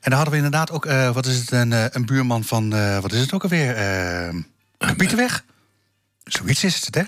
[0.02, 2.74] En daar hadden we inderdaad ook, eh, wat is het, een, eh, een buurman van,
[2.74, 3.78] eh, wat is het ook alweer?
[4.30, 5.44] Uh, Pieterweg?
[6.26, 7.04] Zoiets is het, hè?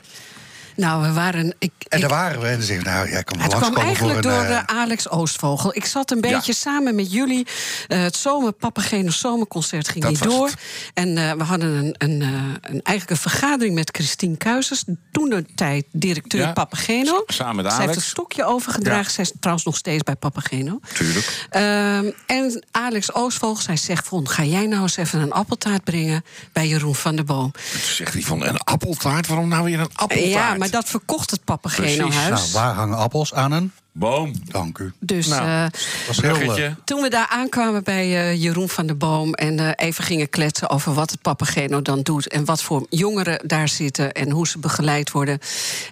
[0.76, 1.56] Nou, we waren...
[1.60, 3.56] Ik, En ik- daar waren we en dan zeggen we, nou, jij kan wel Het
[3.56, 4.22] kwam eigenlijk een...
[4.22, 5.76] door eh, eh, Alex Oostvogel.
[5.76, 7.48] Ik zat een beetje samen met jullie.
[7.88, 10.46] eh, het zomer Papageno zomerconcert ging Dat niet door.
[10.48, 10.56] het.
[10.94, 12.28] En eh, we hadden een, een, eh,
[12.62, 14.84] een, eigenlijk een vergadering met Christine Kuizers.
[15.12, 17.24] Toen de tijd directeur Ja, Papageno.
[17.28, 17.96] samen met Zij heeft Alex.
[17.96, 19.04] het stokje overgedragen.
[19.04, 19.10] Ja.
[19.10, 20.80] Zij is trouwens nog steeds bij Papageno.
[20.94, 21.46] tuurlijk.
[21.50, 24.08] Ehm, en Alex Oostvogel, zij zegt...
[24.08, 27.52] Von, ga jij nou eens even een appeltaart brengen bij Jeroen van der Boom?
[27.52, 30.30] Toen zegt hij van een appeltaart, waarom nou weer een appeltaart?
[30.30, 32.52] Ja, maar maar dat verkocht het Nou, Papageno-huis.
[32.52, 33.72] waar hangen appels aan een?
[33.92, 34.34] Boom.
[34.46, 34.94] Dank u.
[35.00, 35.42] Dus Nou.
[35.48, 36.62] eh, was heel Bruggetje.
[36.62, 36.74] leuk.
[36.86, 39.34] toen we daar aankwamen bij eh, Jeroen van der Boom...
[39.34, 42.28] en eh, even gingen kletsen over wat het Papageno dan doet...
[42.28, 45.40] en wat voor jongeren daar zitten en hoe ze begeleid worden.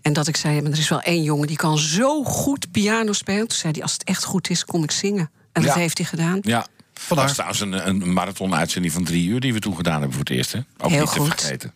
[0.01, 3.13] En dat ik zei, maar er is wel één jongen die kan zo goed piano
[3.13, 3.47] spelen.
[3.47, 5.31] Toen zei hij, als het echt goed is, kom ik zingen.
[5.51, 6.39] En dat heeft hij gedaan.
[6.41, 6.65] Ja.
[7.07, 10.19] Dat was trouwens een, een marathon-uitzending van drie uur die we toen gedaan hebben voor
[10.19, 10.51] het eerst.
[10.51, 10.59] Hè?
[10.77, 11.29] Ook Heel niet goed.
[11.29, 11.73] te vergeten.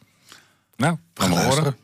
[0.76, 1.78] Nou, gaan we horen.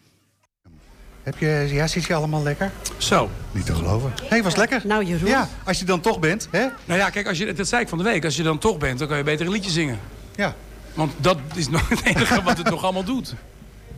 [1.24, 2.72] Heb je, ja, zit je allemaal lekker?
[2.98, 3.30] Zo.
[3.52, 4.14] Niet te geloven.
[4.22, 4.82] Hé, hey, was lekker.
[4.84, 5.30] Nou, Jeroen.
[5.30, 6.68] Ja, als je dan toch bent, hè?
[6.86, 8.26] Nou ja, kijk, als je, dat zei ik van de week.
[8.26, 10.00] Als je dan toch bent, dan kan je beter een liedje zingen.
[10.36, 10.56] Ja.
[10.94, 13.34] Want dat is nog het enige wat het nog allemaal doet.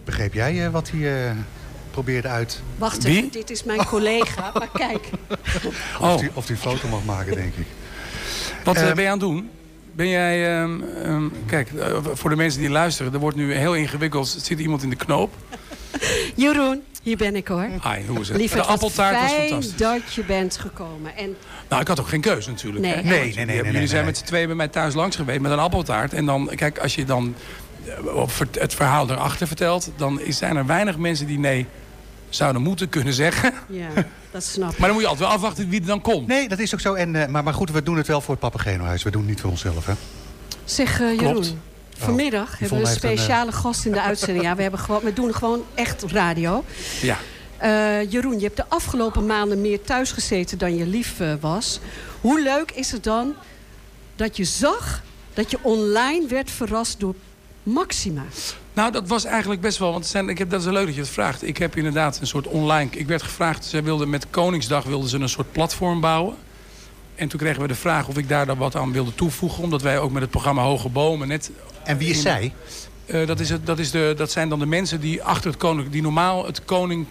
[0.03, 1.31] Begreep jij eh, wat hij eh,
[1.91, 2.61] probeerde uit?
[2.77, 3.17] Wacht Wie?
[3.17, 4.51] even, dit is mijn collega.
[4.53, 5.09] Maar kijk,
[6.01, 7.65] Oh, Of hij of die foto mag maken, denk ik.
[8.63, 9.49] wat eh, ben je aan het doen?
[9.93, 10.59] Ben jij...
[10.61, 11.69] ehm, ehm, kijk,
[12.13, 13.13] voor de mensen die luisteren.
[13.13, 14.33] Er wordt nu heel ingewikkeld.
[14.33, 15.33] Er zit iemand in de knoop.
[16.35, 17.61] Jeroen, hier ben ik hoor.
[17.83, 18.37] Hi, hoe is het?
[18.37, 19.75] Lieverd, de appeltaart was fijn fantastisch.
[19.77, 21.15] dat je bent gekomen.
[21.17, 21.35] En
[21.69, 22.85] Nou, ik had ook geen keuze natuurlijk.
[22.85, 22.93] Nee.
[22.93, 23.01] hè?
[23.01, 24.11] Nee, nee, nee, nee, Jullie nee, zijn nee.
[24.11, 26.13] met z'n tweeën bij mij thuis langs geweest met een appeltaart.
[26.13, 27.35] En dan, kijk, als je dan
[27.85, 28.27] eh,
[28.59, 29.91] het verhaal erachter vertelt...
[29.95, 31.65] dan is- zijn er weinig mensen die nee
[32.29, 33.53] zouden moeten kunnen zeggen.
[33.69, 33.87] ja,
[34.31, 34.77] dat snap ik.
[34.77, 36.27] Maar dan moet je altijd wel afwachten wie er dan komt.
[36.27, 36.93] Nee, dat is ook zo.
[36.93, 39.03] En, eh, maar, maar goed, we doen het wel voor het Papageno-huis.
[39.03, 39.93] We doen het niet voor onszelf, hè?
[40.63, 41.55] Zeg eh, Jeroen, Klopt.
[41.97, 44.45] Vanmiddag hebben we een een, eh, speciale gast in de uitzending.
[44.45, 46.63] Ja, we, hebben gewoon, we doen gewoon echt radio.
[47.01, 47.17] Ja.
[47.57, 51.79] Eh, Jeroen, je hebt de afgelopen maanden meer thuis gezeten dan je lief eh, was.
[52.21, 53.33] Hoe leuk is het dan
[54.15, 55.03] dat je zag
[55.33, 57.15] dat je online werd verrast door
[57.63, 58.23] Maxima?
[58.73, 59.91] Nou, dat was eigenlijk best wel.
[59.91, 61.43] Want zijn, ik heb, dat is leuk dat je het vraagt.
[61.43, 62.89] Ik heb inderdaad een soort online.
[62.91, 66.35] Ik werd gevraagd, zij wilden met Koningsdag wilden ze een soort platform bouwen.
[67.15, 69.63] En toen kregen we de vraag of ik daar dan wat aan wilde toevoegen.
[69.63, 71.51] Omdat wij ook met het programma Hoge Bomen net.
[71.83, 72.53] En wie is zij?
[73.05, 75.59] eh, dat, is het, dat, is de, dat zijn dan de mensen die achter het
[75.59, 77.05] koning, die normaal het koning,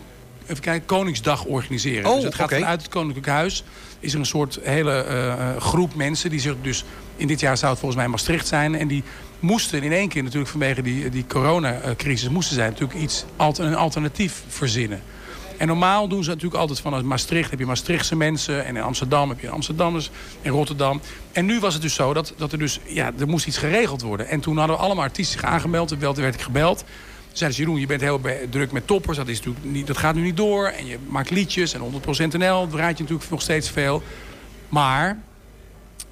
[0.47, 2.11] even kijken, Koningsdag organiseren.
[2.11, 2.59] Oh, dus het gaat oké.
[2.59, 3.65] vanuit het Koninklijk Huis.
[4.01, 6.85] Is er een soort hele eh, eh, groep mensen die zich dus
[7.17, 8.75] in dit jaar zou het volgens mij Maastricht zijn.
[8.75, 9.03] En die
[9.41, 13.25] moesten in één keer natuurlijk vanwege die, die coronacrisis moesten zij natuurlijk iets
[13.57, 15.03] een alternatief verzinnen.
[15.57, 18.65] En normaal doen ze natuurlijk altijd vanuit Maastricht heb je Maastrichtse mensen.
[18.65, 20.11] En in Amsterdam heb je Amsterdammers.
[20.41, 21.01] In Rotterdam.
[21.33, 24.03] En nu was het dus zo dat, dat er dus, ja, er moest iets geregeld
[24.03, 24.29] worden.
[24.29, 25.89] En toen hadden we allemaal artiesten zich aangemeld.
[25.89, 26.85] Toen werd ik gebeld.
[27.33, 29.17] Zeiden ze, Jeroen, je bent heel druk met toppers.
[29.17, 30.67] Dat, is natuurlijk niet, dat gaat nu niet door.
[30.67, 31.75] En je maakt liedjes.
[31.75, 31.85] En 100%
[32.39, 34.03] NL draait je natuurlijk nog steeds veel.
[34.69, 35.19] Maar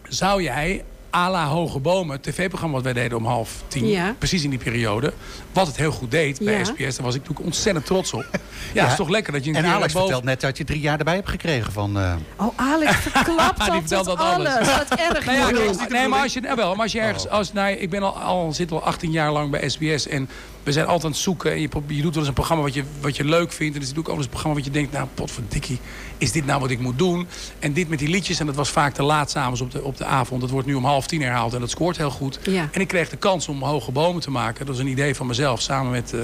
[0.09, 0.85] zou jij
[1.17, 4.15] à la Hoge Bomen, het tv-programma wat wij deden om half tien, Ja.
[4.19, 5.13] precies in die periode,
[5.53, 6.65] wat het heel goed deed bij Ja.
[6.65, 8.25] SBS, daar was ik natuurlijk ontzettend trots op.
[8.73, 10.65] Ja, is toch lekker dat je een En keer Alex boven- vertelt net dat je
[10.65, 11.99] drie jaar erbij hebt gekregen van...
[11.99, 13.39] eh, Oh, Alex verklapt Die
[13.71, 14.49] altijd vertelt dat alles.
[14.55, 14.77] alles.
[14.77, 17.73] Wat erg, Nou nee, maar als je, nou wel, maar als je ergens, als, nou,
[17.75, 20.29] ik ben al, al, zit al 18 jaar lang bij SBS en
[20.63, 21.53] we zijn altijd aan het zoeken.
[21.53, 23.75] En je, je doet wel eens een programma wat je, wat je leuk vindt.
[23.75, 25.79] En er is natuurlijk ook wel eens een programma wat je denkt, nou, potverdikkie,
[26.19, 27.27] is dit nou wat ik moet doen?
[27.59, 29.97] En dit met die liedjes, en dat was vaak te laat s'avonds op de, op
[29.97, 30.41] de avond.
[30.41, 32.39] Dat wordt nu om half tien herhaald en dat scoort heel goed.
[32.43, 32.69] Ja.
[32.73, 34.67] En ik kreeg de kans om hoge bomen te maken.
[34.67, 36.21] Dat was een idee van mezelf, samen met, eh,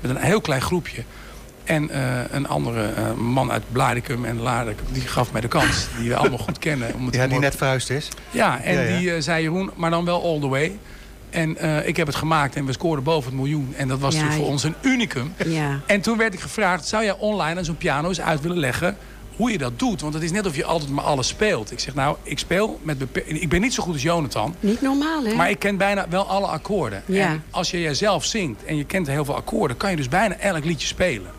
[0.00, 1.02] met een heel klein groepje.
[1.64, 5.86] En eh, een andere eh, man uit Blaricum en Laarden, die gaf mij de kans.
[5.98, 6.94] Die we allemaal goed kennen.
[6.94, 8.08] Om het ja, die net verhuisd is.
[8.30, 8.98] ja, en Ja, ja.
[8.98, 10.78] die eh, zei Jeroen, maar dan wel all the way.
[11.30, 13.74] En eh, ik heb het gemaakt en we scoorden boven het miljoen.
[13.76, 15.32] En dat was Ja, natuurlijk voor ons een unicum.
[15.46, 15.80] Ja.
[15.86, 18.96] En toen werd ik gevraagd, zou jij online aan zo'n piano eens uit willen leggen
[19.40, 20.00] hoe je dat doet?
[20.00, 21.72] Want het is net of je altijd maar alles speelt.
[21.72, 24.54] Ik zeg nou, ik speel met Ik ben niet zo goed als Jonathan.
[24.60, 25.34] Niet normaal, hè?
[25.34, 27.02] Maar ik ken bijna wel alle akkoorden.
[27.06, 27.26] Ja.
[27.28, 29.76] En als je jezelf zingt en je kent heel veel akkoorden...
[29.76, 31.30] kan je dus bijna elk liedje spelen.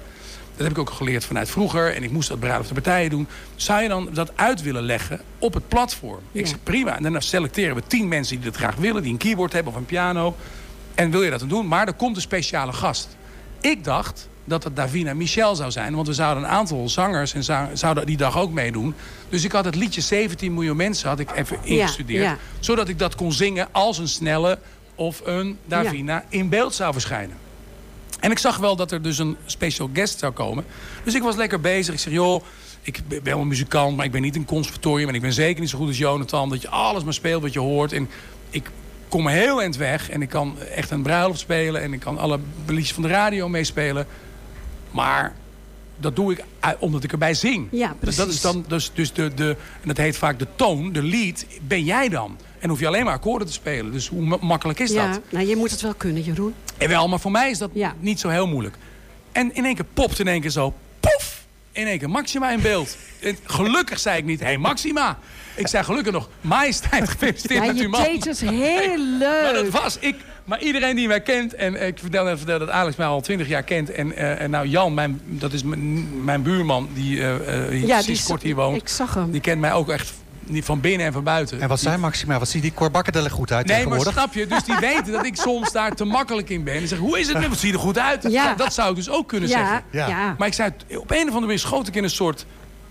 [0.55, 1.95] Dat heb ik ook geleerd vanuit vroeger.
[1.95, 3.27] En ik moest dat bij de partijen doen.
[3.55, 6.19] Zou je dan dat uit willen leggen op het platform?
[6.31, 6.97] Ik zeg prima.
[6.97, 9.03] En dan selecteren we tien mensen die dat graag willen.
[9.03, 10.35] Die een keyboard hebben of een piano.
[10.95, 11.67] En wil je dat dan doen?
[11.67, 13.17] Maar er komt een speciale gast.
[13.61, 15.95] Ik dacht dat het Davina Michel zou zijn.
[15.95, 18.93] Want we zouden een aantal zangers en zouden die dag ook meedoen.
[19.29, 22.23] Dus ik had het liedje 17 miljoen mensen had ik even ingestudeerd.
[22.23, 22.37] ja.
[22.59, 24.59] Zodat ik dat kon zingen als een snelle
[24.95, 27.37] of een Davina in beeld zou verschijnen.
[28.21, 30.65] En ik zag wel dat er dus een special guest zou komen.
[31.03, 31.93] Dus ik was lekker bezig.
[31.93, 32.43] Ik zeg, joh,
[32.81, 35.09] ik ben wel een muzikant, maar ik ben niet een conservatorium.
[35.09, 36.49] En ik ben zeker niet zo goed als Jonathan.
[36.49, 37.93] Dat je alles maar speelt wat je hoort.
[37.93, 38.09] En
[38.49, 38.69] ik
[39.07, 40.09] kom heel eind weg.
[40.09, 41.81] En ik kan echt een bruiloft spelen.
[41.81, 44.07] En ik kan alle liedjes van de radio meespelen.
[44.91, 45.33] Maar
[45.97, 46.43] dat doe ik
[46.79, 47.67] omdat ik erbij zing.
[47.71, 48.41] Ja, Dus dat is precies.
[48.41, 49.49] dan, dus, dus de, de,
[49.81, 52.37] en dat heet vaak de toon, de lead, ben jij dan.
[52.61, 53.91] En hoef je alleen maar akkoorden te spelen.
[53.91, 55.21] Dus hoe ma- makkelijk is ja, dat?
[55.29, 56.53] nou, je moet het wel kunnen, Jeroen.
[56.77, 57.93] En wel, maar voor mij is dat Ja.
[57.99, 58.75] niet zo heel moeilijk.
[59.31, 61.43] En in één keer popt in één keer zo, poef!
[61.71, 62.97] In één keer Maxima in beeld.
[63.21, 65.19] En gelukkig zei ik niet, hé hey, Maxima.
[65.55, 68.03] Ik zei gelukkig nog, majesteit, gefeliciteerd Ja, met je uw man.
[68.03, 69.71] deed het heel Maar dat leuk.
[69.71, 73.21] was, ik Maar iedereen die mij kent, en ik vertel net dat Alex mij al
[73.21, 73.91] 20 jaar kent.
[73.91, 78.01] En, eh, en nou, Jan, mijn, dat is mijn, mijn buurman, die eh, eh, Ja,
[78.01, 78.81] die kort hier woont.
[78.81, 79.31] Ik zag hem.
[79.31, 80.13] Die kent mij ook echt
[80.59, 81.61] van binnen en van buiten.
[81.61, 82.39] En wat zijn Maxima?
[82.39, 84.47] Wat ziet die Corbakker er goed uit Nee, maar snap je?
[84.47, 86.73] Dus die weten dat ik soms daar te makkelijk in ben.
[86.73, 88.25] En zeg, hoe is het met Wat zie je er goed uit?
[88.29, 88.53] Ja.
[88.53, 90.35] Dat zou ik dus ook kunnen Ja, zeggen.
[90.37, 92.45] Maar ik zei, op een of andere manier schoot ik in een soort...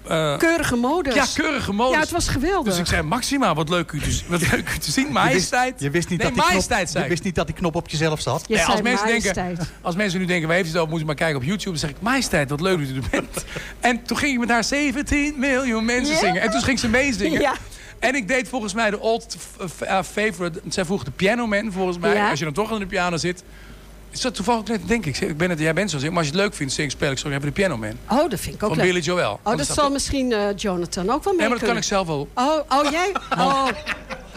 [0.08, 1.14] eh, Keurige modus.
[1.14, 1.94] ja, keurige modus.
[1.94, 2.64] Ja, het was geweldig.
[2.72, 5.06] Dus ik zei, Maxima, wat leuk u te, wat leuk u te zien.
[5.06, 5.80] Je wist, Majesteit.
[5.80, 7.08] je wist niet nee, dat die knop, je ik.
[7.08, 8.40] wist niet dat die knop op jezelf zat.
[8.46, 9.34] Je Nee, zei als, mensen majesteit.
[9.56, 10.88] denken, als mensen nu denken, waar heeft het over?
[10.88, 11.70] Moeten maar kijken op YouTube.
[11.70, 13.44] Dan zeg ik, majesteit, wat leuk dat u er bent.
[13.80, 16.20] En toen ging ik met haar 17 miljoen mensen Ja.
[16.20, 16.42] zingen.
[16.42, 17.40] En toen ging ze meezingen.
[17.40, 17.54] Ja.
[17.98, 20.60] En ik deed volgens mij de old uh, favorite.
[20.68, 22.14] Zij vroeg de piano man volgens mij.
[22.14, 22.30] Ja.
[22.30, 23.42] Als je dan toch aan de piano zit.
[24.11, 25.18] Is dat toevallig net, denk ik.
[25.20, 25.99] Ik ben het, jij bent zo.
[25.99, 27.92] Maar als je het leuk vindt, zing, speel ik zo even de piano man.
[28.09, 28.87] Oh, dat vind ik ook Van leuk.
[28.87, 29.40] Billy Joel.
[29.42, 32.07] Oh, dat zal misschien eh, Jonathan ook wel mee Nee, maar dat kan ik zelf
[32.07, 32.29] wel.
[32.35, 33.12] Oh, oh jij?
[33.38, 33.66] Oh.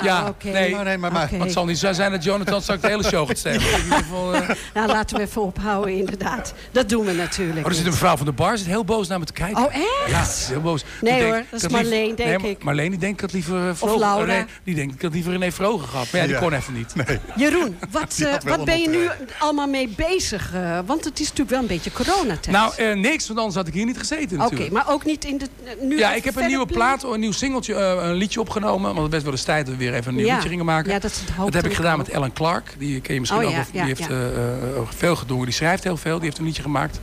[0.04, 0.48] Ja, Ah, oké.
[0.50, 0.76] nee.
[0.76, 1.28] Maar nee, maar, maar.
[1.32, 3.62] Want het zal niet zo zijn dat Jonathan straks de hele show gaat stemmen.
[3.72, 6.54] In ieder geval, eh, Nou, laten we even ophouden, inderdaad.
[6.72, 7.60] Dat doen we natuurlijk.
[7.60, 9.64] Oh, er zit een mevrouw van de bar, zit heel boos naar me te kijken.
[9.66, 10.10] Oh, echt?
[10.10, 10.84] Ja, ze is heel boos.
[11.02, 12.64] Nee, Die hoor, dat is Marleen, denk nee, ik.
[12.64, 14.26] Marleen die denkt dat liever uh, Vroger- Laura.
[14.26, 16.12] Nee, die denkt ik had liever René Vroger gehad.
[16.12, 16.42] Maar ja, die Ja.
[16.42, 16.94] kon even niet.
[17.36, 19.10] Jeroen, wat, eh, wat ben je nu
[19.40, 20.54] allemaal mee bezig?
[20.54, 22.48] eh, want het is natuurlijk wel een beetje coronatijd.
[22.56, 25.38] Nou, eh, niks, want anders had ik hier niet gezeten Oké, maar ook niet in
[25.38, 25.48] de...
[25.64, 28.82] eh, nu Ja, ik heb een nieuwe plaat, een nieuw singeltje, een liedje opgenomen.
[28.90, 30.34] Want het best wel eens tijd dat we weer even een nieuw Ja.
[30.34, 30.92] liedje gingen maken.
[30.92, 31.98] Ja, dat is het dat heb ik gedaan ook.
[32.06, 32.76] met Ellen Clark.
[32.78, 33.54] Die ken je misschien Oh, ook.
[33.54, 34.08] ja, of- die ja, heeft
[34.96, 35.46] veel gedongen.
[35.46, 36.16] Die schrijft heel veel.
[36.16, 37.00] Die heeft een liedje gemaakt.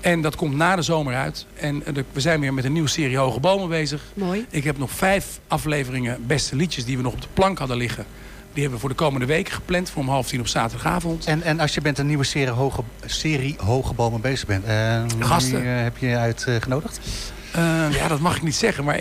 [0.00, 1.46] En dat komt na de zomer uit.
[1.54, 1.82] En
[2.12, 4.02] we zijn weer met een nieuwe serie Hoge Bomen bezig.
[4.14, 4.46] Mooi.
[4.50, 8.06] Ik heb nog vijf afleveringen beste liedjes die we nog op de plank hadden liggen.
[8.52, 9.90] Die hebben we voor de komende weken gepland.
[9.90, 11.26] Voor om half tien op zaterdagavond.
[11.26, 14.64] En, en als je met een nieuwe serie Hoge, serie hoge Bomen bezig bent...
[15.18, 15.62] Gasten.
[15.76, 17.00] Eh, heb je uitgenodigd?
[17.52, 18.84] Eh, ja, dat mag ik niet zeggen.
[18.84, 18.98] Maar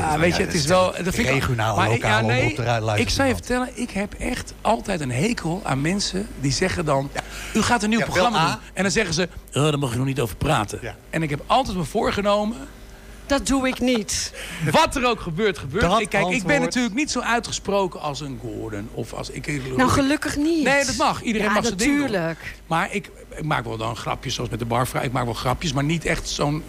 [0.00, 0.92] maar weet je, het is wel...
[1.04, 4.14] Dat vind regionaal, maar ik- lokaal, ja, nee, luisteren Ik zou je vertellen, ik heb
[4.14, 7.10] echt altijd een hekel aan mensen die zeggen dan...
[7.54, 8.58] U gaat een nieuw Ja, programma doen.
[8.72, 10.80] En dan zeggen ze, oh, daar mag je nog niet over praten.
[11.10, 12.56] En ik heb altijd me voorgenomen...
[13.28, 14.32] Dat doe ik niet.
[14.70, 15.82] Wat er ook gebeurt, gebeurt.
[15.82, 18.88] Dat Ik, kijk, ik ben natuurlijk niet zo uitgesproken als een Gordon.
[18.92, 20.64] Of als ik, Nou, gelukkig niet.
[20.64, 21.22] Nee, dat mag.
[21.22, 22.00] Iedereen ja, mag zijn ding doen.
[22.00, 22.54] natuurlijk.
[22.66, 25.02] Maar ik, ik maak wel dan grapjes, zoals met de barvrouw.
[25.02, 26.62] Ik maak wel grapjes, maar niet echt zo'n...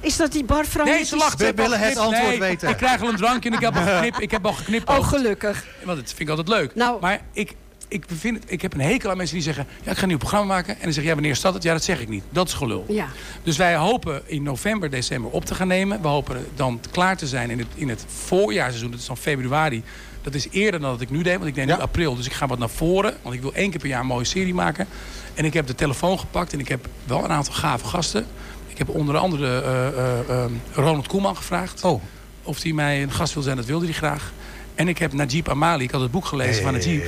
[0.00, 1.38] Is dat die barvrouw Nee, ze lacht.
[1.38, 2.68] We willen het antwoord Nee, weten.
[2.68, 4.20] Ik krijg al een drankje en ik heb al geknipt.
[4.20, 4.88] Ik heb al geknipt.
[4.88, 5.66] Oh, gelukkig.
[5.84, 6.74] Want dat vind ik altijd leuk.
[6.74, 7.54] Nou- maar ik,
[7.88, 9.66] ik, vind het, ik heb een hekel aan mensen die zeggen...
[9.82, 10.74] Ja, ik ga een nieuw programma maken.
[10.76, 11.62] En dan zeg je, ja, wanneer staat het?
[11.62, 12.24] Ja, dat zeg ik niet.
[12.30, 12.84] Dat is gelul.
[12.88, 13.08] Ja.
[13.42, 16.02] Dus wij hopen in november, december op te gaan nemen.
[16.02, 18.90] We hopen dan klaar te zijn in het, in het voorjaarseizoen.
[18.90, 19.82] Dat is dan februari.
[20.22, 21.34] Dat is eerder dan dat ik nu deed.
[21.36, 21.76] Want ik deed Ja.
[21.76, 22.16] nu april.
[22.16, 23.14] Dus ik ga wat naar voren.
[23.22, 24.86] Want ik wil één keer per jaar een mooie serie maken.
[25.34, 26.52] En ik heb de telefoon gepakt.
[26.52, 28.26] En ik heb wel een aantal gave gasten.
[28.66, 31.84] Ik heb onder andere eh, eh, eh, Ronald Koeman gevraagd.
[31.84, 32.02] Oh,
[32.42, 34.32] Of hij mij een gast wil zijn, dat wilde hij graag.
[34.74, 37.04] En ik heb Najib Amali, ik had het boek gelezen van Najib.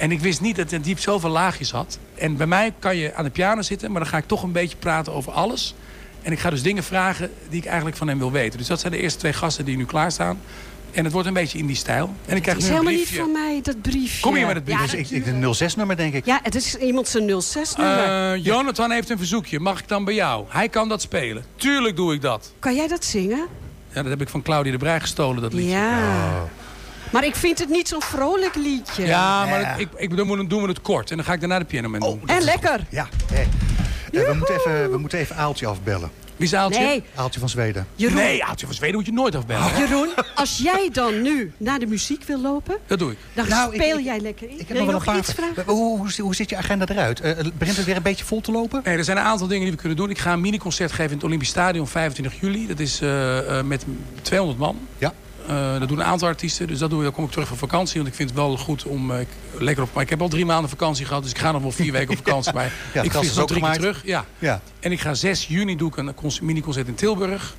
[0.00, 1.98] En ik wist niet dat Najib zoveel laagjes had.
[2.14, 4.52] En bij mij kan je aan de piano zitten, maar dan ga ik toch een
[4.52, 5.74] beetje praten over alles.
[6.22, 8.58] En ik ga dus dingen vragen die ik eigenlijk van hem wil weten.
[8.58, 10.40] Dus dat zijn de eerste twee gasten die nu klaarstaan.
[10.90, 12.14] En het wordt een beetje in die stijl.
[12.26, 14.20] En ik krijg Het is nu een helemaal niet van mij, dat briefje.
[14.20, 14.84] Kom hier met het briefje.
[14.86, 16.26] Ja, dus ik, ik, een 06-nummer denk ik.
[16.26, 18.32] ja het is iemand zijn 06-nummer.
[18.32, 19.60] Eh, Jonathan heeft een verzoekje.
[19.60, 20.44] Mag ik dan bij jou?
[20.48, 21.44] Hij kan dat spelen.
[21.56, 22.52] Tuurlijk doe ik dat.
[22.58, 23.46] kan jij dat zingen?
[23.92, 25.70] Ja, dat heb ik van Claudia de Brij gestolen, dat liedje.
[25.70, 26.48] Ja.
[27.10, 29.06] Maar ik vind het niet zo'n vrolijk liedje.
[29.06, 31.10] Ja, maar het- ik, ik, dan doen we- doen we het kort.
[31.10, 32.20] En dan ga ik daarna de piano man doen.
[32.26, 32.80] En lekker.
[32.88, 33.08] Ja.
[33.32, 33.38] Eh,
[34.12, 36.10] we, moeten even, we moeten even Aaltje afbellen.
[36.36, 36.80] Wie is Aaltje?
[36.80, 37.86] Nee, Aaltje van Zweden.
[37.94, 39.78] Jeroen, Nee, Aaltje van Zweden moet je nooit afbellen.
[39.78, 43.18] Jeroen, als jij dan nu naar de muziek wil lopen, Dat doe ik.
[43.32, 44.58] dan Nou, speel ik- jij lekker in.
[44.60, 45.72] Ik heb wil nog je wel een nog paar iets vragen?
[45.74, 47.20] Hoe, hoe, hoe zit je agenda eruit?
[47.20, 48.80] Eh, begint het weer een beetje vol te lopen?
[48.84, 50.10] Nee, er zijn een aantal dingen die we kunnen doen.
[50.10, 52.66] Ik ga een miniconcert geven in het Olympisch Stadion 25 juli.
[52.66, 53.84] Dat is eh, eh, met
[54.22, 54.78] 200 man.
[54.98, 55.12] Ja.
[55.50, 56.66] Eh, dat doen een aantal artiesten.
[56.66, 57.04] Dus dat doe ik.
[57.04, 57.96] Dan kom ik terug van vakantie.
[57.96, 59.90] Want ik vind het wel goed om eh, ik- lekker op.
[59.94, 61.22] Maar ik heb al drie maanden vakantie gehad.
[61.22, 62.52] Dus ik ga nog wel vier weken op vakantie.
[62.52, 64.02] Maar Ja, ik vlieg nog ook drie keer terug.
[64.04, 64.24] Ja.
[64.38, 64.60] Ja.
[64.80, 67.54] En ik ga 6 juni doe ik een miniconcert in Tilburg.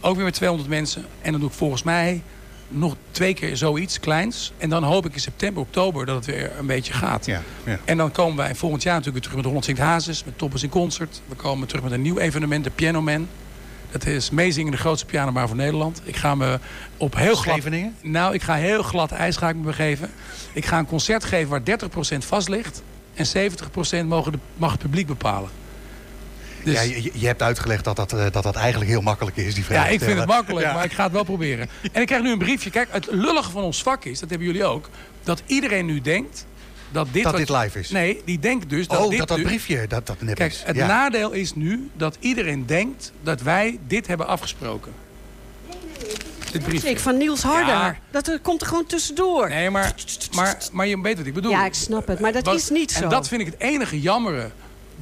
[0.00, 1.04] Ook weer met 200 mensen.
[1.22, 2.22] En dan doe ik volgens mij
[2.68, 4.52] nog twee keer zoiets kleins.
[4.58, 7.26] En dan hoop ik in september, oktober dat het weer een beetje gaat.
[7.26, 7.78] Ja, ja.
[7.84, 10.62] En dan komen wij volgend jaar natuurlijk weer terug met Holland Zingt Hazes, met Toppers
[10.62, 11.20] in Concert.
[11.28, 13.28] We komen terug met een nieuw evenement, de Piano Man.
[13.98, 16.00] Dat is meezingen de grootste pianobar van Nederland.
[16.04, 16.58] Ik ga me
[16.96, 17.54] op heel glad...
[17.54, 17.96] Scheveningen?
[18.02, 20.10] Nou, ik ga heel glad ijs ga ik me begeven.
[20.52, 21.60] Ik ga een concert geven waar
[22.14, 22.82] 30% vast ligt.
[23.14, 23.26] En
[24.04, 25.50] 70% mogen de, mag het publiek bepalen.
[26.62, 29.54] Dus, Ja, je, je hebt uitgelegd dat dat, eh, dat dat eigenlijk heel makkelijk is,
[29.54, 30.72] die vraag ja, ik vind het makkelijk, Ja.
[30.72, 31.68] maar ik ga het wel proberen.
[31.92, 32.70] En ik krijg nu een briefje.
[32.70, 34.88] Kijk, het lullige van ons vak is, dat hebben jullie ook...
[35.22, 36.46] dat iedereen nu denkt
[36.90, 37.22] dat dit...
[37.22, 37.90] Dat wat- dit live is.
[37.90, 40.52] Nee, die denkt dus dat oh, dit dat dat nu- briefje, dat dat nep Kijk,
[40.52, 40.62] is.
[40.64, 40.86] het ja.
[40.86, 44.92] nadeel is nu dat iedereen denkt dat wij dit hebben afgesproken.
[46.52, 46.90] dit briefje.
[46.90, 47.74] Ik van Niels Harder.
[47.74, 47.96] Ja.
[48.10, 49.48] Dat er, komt er gewoon tussendoor.
[49.48, 49.94] Nee, maar,
[50.34, 51.50] maar, maar je weet wat ik bedoel.
[51.50, 52.20] Ja, ik snap het.
[52.20, 53.02] Maar dat Wat- is niet zo.
[53.02, 54.50] En dat vind ik het enige jammere.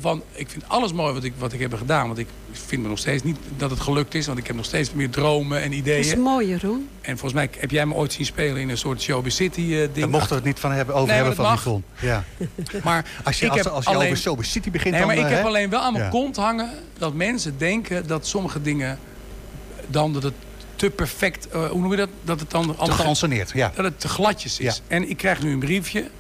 [0.01, 2.07] Want ik vind alles mooi wat ik, wat ik heb gedaan.
[2.07, 4.27] Want ik vind me nog steeds niet dat het gelukt is.
[4.27, 6.21] Want ik heb nog steeds meer dromen en Dat is ideeën.
[6.21, 6.89] mooi, Jeroen.
[7.01, 9.67] En volgens mij heb jij me ooit zien spelen in een soort Showbiz City eh,
[9.79, 9.93] ding.
[9.95, 11.55] Daar mochten we het niet van hebben, over Nee, hebben van.
[11.55, 11.83] Yvonne.
[12.01, 12.25] Ja.
[12.85, 14.07] Maar Als je, ik als, heb als je alleen...
[14.07, 15.25] over Showbiz City begint, Nee, maar dan...
[15.25, 16.11] ik eh, heb alleen wel aan mijn Ja.
[16.11, 18.99] kont hangen dat mensen denken dat sommige dingen
[19.87, 20.35] dan dat het
[20.77, 22.09] te perfect, eh, hoe noem je dat?
[22.25, 23.73] Dat het dan Te allemaal- geanceneerd, ja.
[23.75, 24.77] dat het te gladjes is.
[24.77, 24.83] Ja.
[24.97, 26.11] En ik krijg nu een briefje.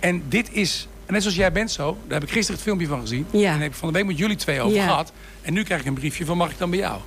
[0.00, 2.86] En dit is, en net zoals jij bent zo, daar heb ik gisteren het filmpje
[2.86, 3.26] van gezien.
[3.30, 3.38] Ja.
[3.38, 4.84] En daar heb ik van de week met jullie twee over Ja.
[4.86, 5.12] gehad.
[5.42, 7.00] En nu krijg ik een briefje van mag ik dan bij jou?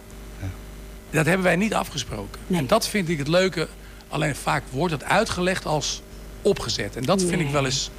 [1.10, 2.40] Dat hebben wij niet afgesproken.
[2.48, 2.60] Nee.
[2.60, 3.68] En dat vind ik het leuke.
[4.08, 6.02] Alleen vaak wordt het uitgelegd als
[6.42, 6.96] opgezet.
[6.96, 7.52] En dat vind ik Nee.
[7.52, 7.90] wel eens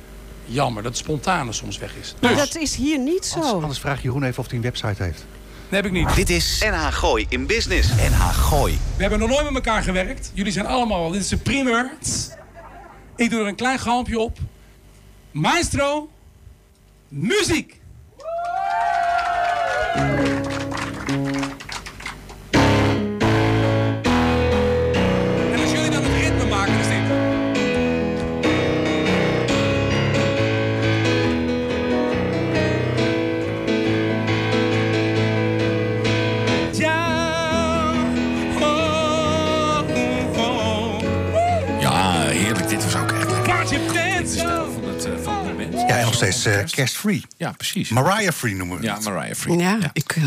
[0.44, 0.82] jammer.
[0.82, 2.14] Dat het spontane soms weg is.
[2.20, 3.34] Maar Dus, dat is hier niet zo.
[3.34, 5.24] Anders, anders vraag Jeroen even of hij een website heeft.
[5.68, 6.14] dat heb ik niet.
[6.14, 7.88] Dit is NH Gooi in Business.
[7.94, 8.78] NH Gooi.
[8.96, 10.30] We hebben nog nooit met elkaar gewerkt.
[10.34, 11.90] Jullie zijn allemaal, dit is een primeur.
[13.16, 14.38] Ik doe er een klein galmpje op.
[15.38, 16.09] Maestro,
[17.11, 17.81] muziek.
[46.18, 47.22] Steeds eh, kerstfree.
[47.37, 47.88] Ja, precies.
[47.88, 49.04] Mariah Free noemen we Ja, het.
[49.04, 49.59] Mariah Free.
[49.59, 50.12] Ja, Ja, ik...
[50.16, 50.22] eh,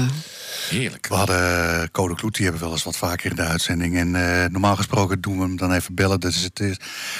[0.71, 1.07] heerlijk.
[1.07, 3.97] We hadden eh, Code Kloet, die hebben we wel eens wat vaker in de uitzending.
[3.97, 6.19] En eh, normaal gesproken doen we hem dan even bellen.
[6.19, 6.77] Dus het is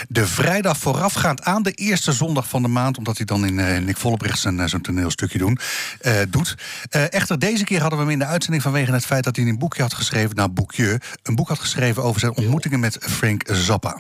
[0.08, 2.98] de vrijdag voorafgaand aan de eerste zondag van de maand.
[2.98, 5.60] Omdat hij dan in eh, Nick Vollebrecht zijn, zo'n toneelstukje doen,
[6.02, 6.56] eh, doet.
[6.90, 9.46] Eh, echter, deze keer hadden we hem in de uitzending vanwege het feit dat hij
[9.46, 10.36] een boekje had geschreven.
[10.36, 11.02] Nou, boekje.
[11.24, 13.98] Een boek had geschreven over zijn ontmoetingen met Frank Zappa.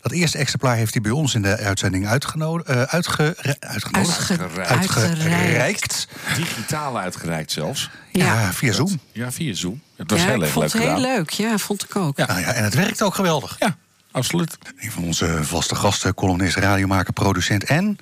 [0.00, 2.68] Dat eerste exemplaar heeft hij bij ons in de uitzending uitgenodigd.
[2.68, 4.30] eh uitge, uitgenodigd.
[4.30, 4.96] Uitge- Uitgereikt.
[4.96, 6.08] uitgereikt.
[6.36, 7.90] Digitaal uitgereikt zelfs.
[8.12, 9.00] Ja, ja, via Zoom.
[9.12, 9.80] Ja, via Zoom.
[9.96, 11.14] Het was ja heel ik erg vond leuk het heel gedaan.
[11.16, 11.30] leuk.
[11.30, 12.16] Ja, vond ik ook.
[12.16, 13.56] Nou ja, en het werkt ook geweldig.
[13.58, 13.76] Ja,
[14.10, 14.58] absoluut.
[14.78, 17.96] Een van onze vaste gasten, columnist, radiomaker, producent en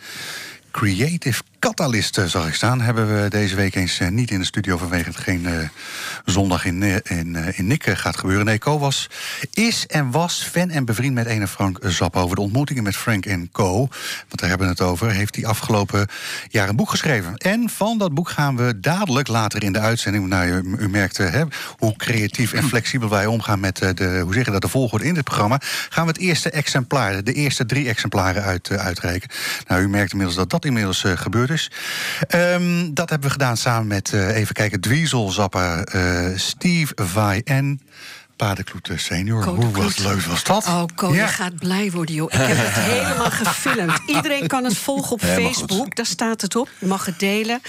[0.70, 2.81] creative catalyst zag ik staan.
[2.81, 5.68] Hebben we deze week eens eh, niet in de studio vanwege het geen eh,
[6.25, 8.44] zondag in, eh, in, in gaat gebeuren.
[8.44, 9.11] Nee, Co was,
[9.53, 12.20] is en was fan en bevriend met ene Frank Zappa.
[12.20, 15.46] Over de ontmoetingen met Frank en Co, want daar hebben we het over, heeft hij
[15.46, 16.07] afgelopen
[16.49, 17.37] jaar een boek geschreven.
[17.37, 20.27] En van dat boek gaan we dadelijk later in de uitzending.
[20.27, 21.42] Nou, u, u merkt hè,
[21.77, 25.14] hoe creatief en flexibel wij omgaan met de, hoe zeg je dat, de volgorde in
[25.14, 25.61] dit programma.
[25.88, 29.31] Gaan we het eerste exemplaar, de eerste drie exemplaren uit, uitreiken.
[29.66, 31.12] Nou, u merkt inmiddels dat dat inmiddels eh,
[32.28, 37.40] Ehm, dat hebben we gedaan samen met, eh, even kijken, Dweezil Zappa, eh, Steve Vai
[37.44, 37.80] en
[38.36, 39.44] Padenkloet senior.
[39.44, 40.66] Co de Hoe was leuk was dat?
[40.66, 41.22] Oh, Ko, Ja.
[41.22, 42.32] je gaat blij worden, joh.
[42.32, 44.00] Ik heb het helemaal gefilmd.
[44.06, 45.96] Iedereen kan het volgen op Helemaal Facebook.
[45.96, 46.68] Daar staat het op.
[46.78, 47.60] Je mag het delen.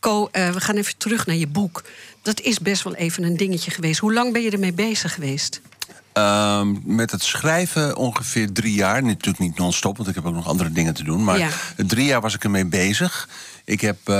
[0.00, 1.82] Ko, eh, we gaan even terug naar je boek.
[2.22, 4.00] Dat is best wel even een dingetje geweest.
[4.00, 5.60] Hoe lang ben je ermee bezig geweest?
[6.12, 9.02] Ehm, met het schrijven ongeveer drie jaar.
[9.02, 11.24] Natuurlijk niet non-stop, want ik heb ook nog andere dingen te doen.
[11.24, 11.48] Maar Ja.
[11.76, 13.28] drie jaar was ik ermee bezig.
[13.64, 14.14] Ik heb eh,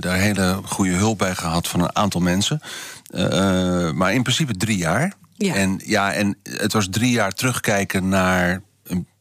[0.00, 2.60] daar hele goede hulp bij gehad van een aantal mensen.
[3.06, 5.12] Eh, eh, maar in principe drie jaar.
[5.36, 5.54] Ja.
[5.54, 8.62] En, ja, en het was drie jaar terugkijken naar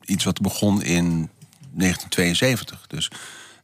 [0.06, 1.30] iets wat begon in
[1.72, 2.86] 1972.
[2.88, 3.12] Dus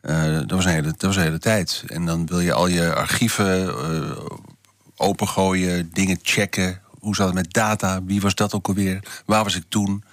[0.01, 1.83] dat, was een hele, dat was een hele tijd.
[1.87, 3.75] En dan wil je al je archieven
[4.97, 6.81] opengooien, dingen checken.
[7.07, 8.03] Hoe zat het met data?
[8.03, 9.03] Wie was dat ook alweer?
[9.25, 10.03] Waar was ik toen?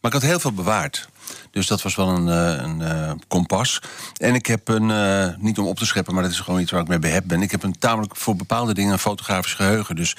[0.00, 1.08] Maar ik had heel veel bewaard.
[1.50, 3.82] Dus dat was wel een, eh, een eh, kompas.
[4.16, 6.70] En ik heb een, eh, niet om op te scheppen, maar dat is gewoon iets
[6.70, 7.42] waar ik mee behept ben.
[7.42, 9.96] Ik heb een tamelijk voor bepaalde dingen een fotografisch geheugen.
[9.96, 10.16] Dus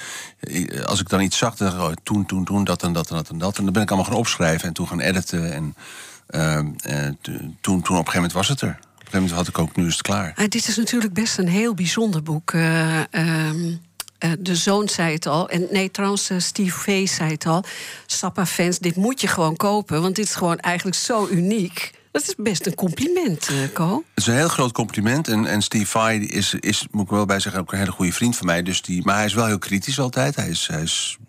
[0.84, 3.38] als ik dan iets zag, oh, toen, toen, toen, dat en dat en dat en
[3.38, 3.58] dat.
[3.58, 5.52] En dan ben ik allemaal gaan opschrijven en toen gaan editen.
[5.52, 5.74] En
[7.20, 8.78] toen, toen op een gegeven moment was het er.
[9.06, 10.32] Op een gegeven moment had ik ook, nu is het klaar.
[10.36, 12.52] Ah, dit is natuurlijk best een heel bijzonder boek.
[12.52, 13.72] Eh, ehm, eh,
[14.38, 15.48] de zoon zei het al.
[15.48, 17.64] En nee, trouwens, eh, Steve Vee zei het al.
[18.06, 20.02] Sappa-fans, dit moet je gewoon kopen.
[20.02, 21.90] Want dit is gewoon eigenlijk zo uniek.
[22.10, 24.04] Dat is best een compliment, eh Co.
[24.14, 25.28] Het is een heel groot compliment.
[25.28, 28.12] En, en Steve Vai is, is, moet ik wel bij zeggen, ook een hele goede
[28.12, 28.62] vriend van mij.
[28.62, 30.36] Dus die, maar hij is wel heel kritisch altijd.
[30.36, 31.25] Hij is, hij is eh,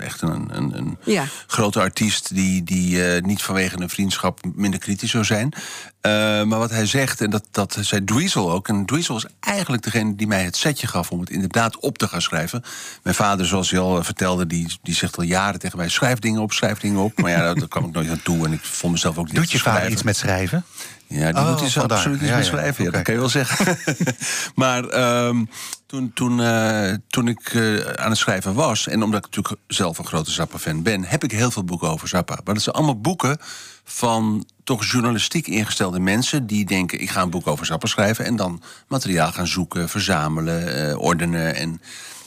[0.00, 1.24] echt een, een, een Ja.
[1.46, 5.52] grote artiest die, die eh, niet vanwege een vriendschap minder kritisch zou zijn.
[6.00, 8.68] Eh, maar wat hij zegt, en dat, dat zei Dweezil ook.
[8.68, 12.08] En Dweezil was eigenlijk degene die mij het setje gaf om het inderdaad op te
[12.08, 12.62] gaan schrijven.
[13.02, 16.18] Mijn vader, zoals hij al eh, vertelde, die, die zegt al jaren tegen mij: schrijf
[16.18, 17.20] dingen op, schrijf dingen op.
[17.20, 18.46] Maar ja, daar, kwam ik nooit aan toe.
[18.46, 20.64] En ik vond mezelf ook niet Doet je vader iets met schrijven?
[21.08, 21.98] Ja, die Oh, moet hij zo vandaar.
[21.98, 22.84] absoluut iets Ja, ja, beschrijven.
[22.84, 23.78] Ja, dat kan je wel zeggen.
[24.54, 25.44] maar ehm,
[25.86, 28.86] toen, toen, eh, toen ik eh, aan het schrijven was...
[28.86, 31.04] en omdat ik natuurlijk zelf een grote Zappa-fan ben...
[31.04, 32.38] heb ik heel veel boeken over Zappa.
[32.44, 33.38] Maar dat zijn allemaal boeken
[33.84, 36.46] van toch journalistiek ingestelde mensen...
[36.46, 38.24] die denken, ik ga een boek over Zappa schrijven...
[38.24, 41.54] en dan materiaal gaan zoeken, verzamelen, eh, ordenen.
[41.54, 41.80] En...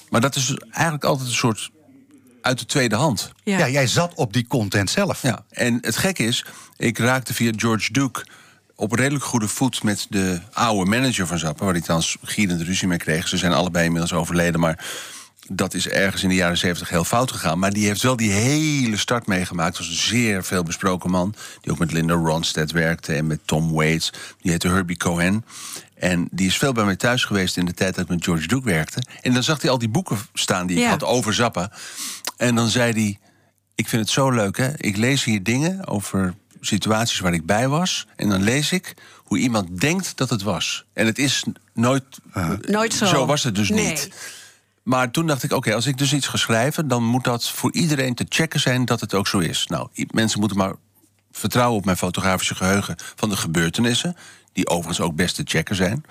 [0.10, 1.70] Maar dat is dus eigenlijk altijd een soort
[2.42, 3.32] uit de tweede hand.
[3.44, 3.58] Ja.
[3.58, 5.22] Ja, jij zat op die content zelf.
[5.22, 6.46] Ja, en het gekke is,
[6.78, 8.26] ik raakte via George Duke
[8.82, 12.88] op redelijk goede voet met de oude manager van Zappa, waar hij trouwens gierend ruzie
[12.88, 13.28] mee kreeg.
[13.28, 14.86] Ze zijn allebei inmiddels overleden, maar
[15.50, 17.60] dat is ergens in de jaren zeventig heel fout gegaan.
[17.60, 19.78] Maar die heeft wel die hele start meegemaakt.
[19.78, 21.34] Was een zeer veel besproken man.
[21.62, 24.14] Die ook met Linda Ronstadt werkte en met Tom Waits.
[24.42, 25.46] Die heette Herbie Cohen.
[25.96, 28.48] En die is veel bij mij thuis geweest in de tijd dat ik met George
[28.48, 29.02] Duke werkte.
[29.22, 30.90] En dan zag hij al die boeken staan die ik Ja.
[30.90, 31.72] had over Zappa.
[32.38, 33.20] En dan zei hij:
[33.76, 34.70] Ik vind het zo leuk, hè?
[34.78, 38.08] Ik lees hier dingen over situaties waar ik bij was.
[38.16, 40.86] En dan lees ik hoe iemand denkt dat het was.
[40.94, 42.04] En het is nooit.
[42.62, 43.06] Nooit zo.
[43.06, 43.88] Zo was het dus Nee.
[43.88, 44.10] niet.
[44.84, 46.88] Maar toen dacht ik, oké, als ik dus iets ga schrijven...
[46.88, 49.68] dan moet dat voor iedereen te checken zijn dat het ook zo is.
[49.68, 50.74] Nou, mensen moeten maar
[51.32, 52.96] vertrouwen op mijn fotografische geheugen...
[53.16, 54.16] van de gebeurtenissen,
[54.54, 56.06] die overigens ook best te checken zijn.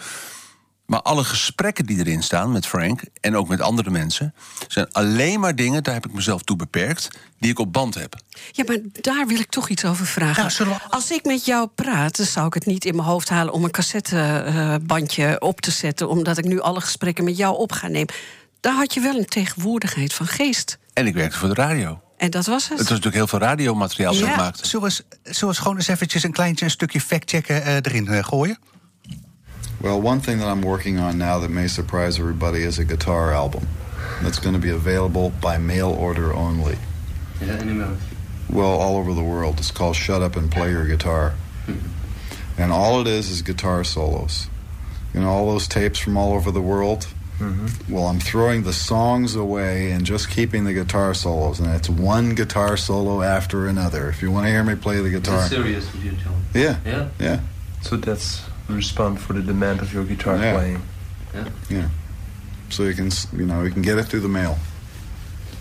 [0.90, 3.02] Maar alle gesprekken die erin staan met Frank...
[3.20, 4.34] en ook met andere mensen...
[4.68, 7.08] zijn alleen maar dingen, daar heb ik mezelf toe beperkt...
[7.38, 8.14] die ik op band heb.
[8.52, 10.42] Ja, maar daar wil ik toch iets over vragen.
[10.42, 13.08] Ja, zullen we- Als ik met jou praat, dan zou ik het niet in mijn
[13.08, 17.56] hoofd halen om een cassettebandje op te zetten, omdat ik nu alle gesprekken met jou
[17.56, 18.14] op ga nemen.
[18.60, 20.78] Daar had je wel een tegenwoordigheid van geest.
[20.92, 22.00] En ik werkte voor de radio.
[22.16, 22.70] En dat was het.
[22.70, 24.36] Het was natuurlijk heel veel radiomateriaal dat Ja.
[24.36, 24.66] maakte.
[24.66, 28.58] Zullen we, gewoon eens eventjes een kleintje een stukje fact-checken eh, erin eh, gooien?
[29.80, 33.32] Well, one thing that I'm working on now that may surprise everybody is a guitar
[33.32, 33.66] album
[34.22, 36.76] that's going to be available by mail order only.
[38.50, 39.58] Well, all over the world.
[39.58, 41.34] It's called Shut Up and Play Your Guitar.
[42.58, 44.48] and all it is is guitar solos.
[45.14, 47.06] You know, all those tapes from all over the world?
[47.88, 51.58] Well, I'm throwing the songs away and just keeping the guitar solos.
[51.58, 54.10] And it's one guitar solo after another.
[54.10, 55.48] If you want to hear me play the guitar.
[55.48, 56.44] serious with you, John?
[56.52, 56.76] Yeah.
[56.84, 57.08] Yeah.
[57.18, 57.40] Yeah.
[57.80, 58.42] So that's
[58.74, 60.54] respond for the demand of your guitar Yeah.
[60.54, 60.80] playing.
[61.68, 61.88] Yeah.
[62.68, 64.56] So you can, you know, you can get it through the mail.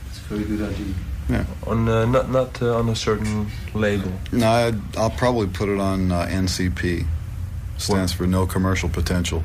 [0.09, 0.93] It's a very good idea.
[1.27, 1.45] Yeah.
[1.67, 4.11] On uh, not not uh, on a certain label.
[4.31, 7.05] No, I'd, I'll probably put it on uh, NCP.
[7.77, 9.43] Stands for No Commercial Potential.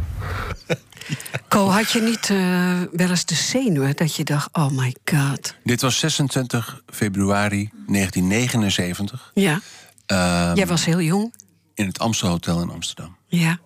[1.49, 5.55] Ko, had je niet eh, wel eens de zenuwen dat je dacht: oh my god.
[5.65, 9.31] Dit was 26 februari 1979.
[9.35, 9.61] Ja,
[10.07, 11.35] ehm, jij was heel jong.
[11.75, 13.17] In het Amstel Hotel in Amsterdam.
[13.35, 13.59] Ja,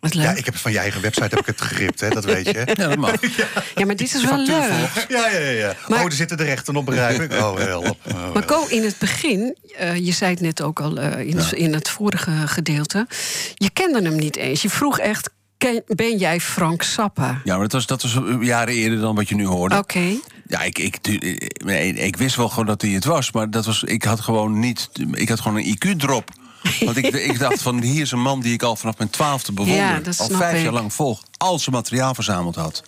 [0.00, 0.24] wat leuk.
[0.24, 2.46] Ja, ik heb het van je eigen website heb ik het gegript, hè, dat weet
[2.46, 2.62] je.
[2.74, 3.14] Ja, dat mag.
[3.74, 4.70] Ja, maar dit is wel leuk.
[5.08, 5.50] Ja, ja, ja.
[5.50, 5.74] ja.
[5.88, 7.32] Maar- oh, er zitten de rechten op, ik.
[7.32, 7.96] Oh, help.
[8.14, 11.56] Oh, Maar Ko, in het begin, eh, je zei het net ook al eh, in,
[11.58, 13.06] in het vorige gedeelte,
[13.54, 14.62] je kende hem niet eens.
[14.62, 15.30] Je vroeg echt:
[15.86, 17.40] ben jij Frank Zappa?
[17.44, 19.76] Ja, maar dat was, dat was jaren eerder dan wat je nu hoorde.
[19.78, 20.16] Oké.
[20.46, 20.98] Ja, ik, ik,
[21.64, 24.58] nee, ik wist wel gewoon dat hij het was, maar dat was, ik had gewoon
[24.58, 24.88] niet.
[25.12, 26.30] Ik had gewoon een IQ-drop.
[26.84, 29.52] Want ik, ik dacht van hier is een man die ik al vanaf mijn twaalfde
[29.52, 29.82] bewonder.
[29.84, 30.62] Ja, al vijf ik.
[30.62, 31.22] jaar lang volg.
[31.36, 32.82] Al zijn materiaal verzameld had.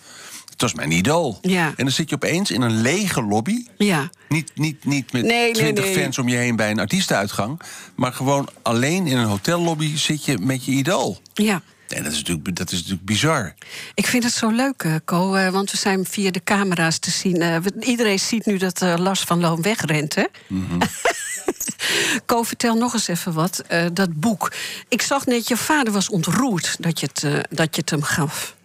[0.49, 1.37] Het was mijn idool.
[1.41, 1.67] Ja.
[1.67, 3.65] En dan zit je opeens in een lege lobby.
[3.77, 4.09] Ja.
[4.29, 5.93] Niet, niet, niet met Nee, nee, twintig nee.
[6.03, 7.61] fans om je heen bij een artiestenuitgang.
[7.95, 11.21] Maar gewoon alleen in een hotellobby zit je met je idool.
[11.33, 11.61] Ja.
[11.87, 13.53] En dat is natuurlijk, dat is natuurlijk bizar.
[13.93, 17.11] Ik vind het zo leuk, eh, Ko, eh, want we zijn via de camera's te
[17.11, 17.41] zien.
[17.41, 20.23] eh, iedereen ziet nu dat eh, Lars van Loon wegrent, hè?
[22.25, 23.59] Ko, vertel nog eens even wat.
[23.59, 24.51] eh, dat boek.
[24.87, 28.03] Ik zag net, je vader was ontroerd dat je het, eh, dat je het hem
[28.03, 28.55] gaf.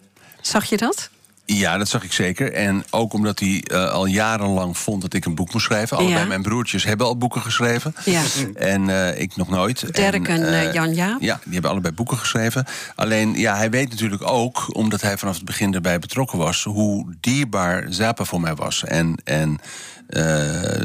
[0.41, 1.11] Zag je dat?
[1.45, 2.53] Ja, dat zag ik zeker.
[2.53, 5.97] En ook omdat hij eh, al jarenlang vond dat ik een boek moest schrijven.
[5.97, 6.27] Allebei Ja.
[6.27, 7.95] mijn broertjes hebben al boeken geschreven.
[8.05, 8.23] Ja.
[8.55, 9.95] En eh, ik nog nooit.
[9.95, 11.21] Dirk en, eh, Jan Jaap.
[11.21, 12.67] Ja, die hebben allebei boeken geschreven.
[12.95, 16.63] Alleen, ja, hij weet natuurlijk ook, omdat hij vanaf het begin erbij betrokken was...
[16.63, 18.85] hoe dierbaar Zappa voor mij was.
[18.85, 19.59] En, en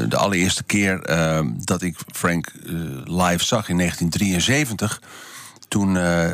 [0.08, 1.00] de allereerste keer
[1.64, 2.52] dat ik Frank
[3.04, 5.00] live zag in 1973...
[5.68, 6.30] Toen eh,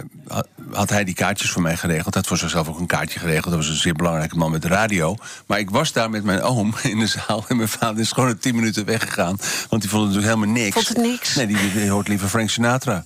[0.72, 2.14] had- hij die kaartjes voor mij geregeld.
[2.14, 3.44] Hij had voor zichzelf ook een kaartje geregeld.
[3.44, 5.16] Dat was een zeer belangrijke man met de radio.
[5.46, 7.44] Maar ik was daar met mijn oom in de zaal.
[7.48, 9.36] En mijn vader is gewoon tien minuten weggegaan.
[9.68, 10.74] Want die vond het natuurlijk helemaal niks.
[10.74, 11.34] Vond het niks?
[11.34, 13.04] Nee, die, die hoort liever Frank Sinatra.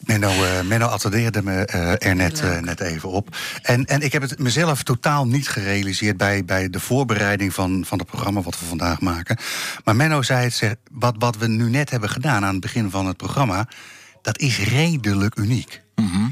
[0.00, 3.36] Menno, eh, Menno attendeerde me eh, er net, net even op.
[3.62, 7.98] En, en ik heb het mezelf totaal niet gerealiseerd bij, bij de voorbereiding van, van
[7.98, 9.38] het programma wat we vandaag maken.
[9.84, 12.90] Maar Menno zei het, zeg, wat, wat we nu net hebben gedaan aan het begin
[12.90, 13.68] van het programma,
[14.22, 15.82] dat is redelijk uniek.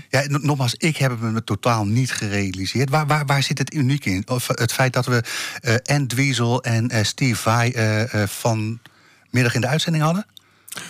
[0.09, 2.91] Ja, n- nogmaals, ik heb het me totaal niet gerealiseerd.
[2.91, 4.22] Waar, waar, waar zit het uniek in?
[4.28, 5.22] Of het feit dat we
[5.61, 10.26] eh en Dweezil en eh, Steve Vai eh, eh, vanmiddag in de uitzending hadden?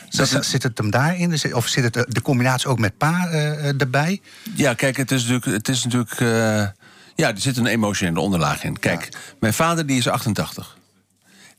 [0.08, 1.54] Zit, zit het hem daarin?
[1.54, 4.20] Of zit het eh, de combinatie ook met pa eh, eh, erbij?
[4.54, 5.44] Ja, kijk, het is natuurlijk.
[5.56, 6.28] Het is natuurlijk eh,
[7.14, 8.78] ja, er zit een emotionele onderlaag in.
[8.78, 9.08] Kijk,
[9.40, 10.78] mijn vader die is 88.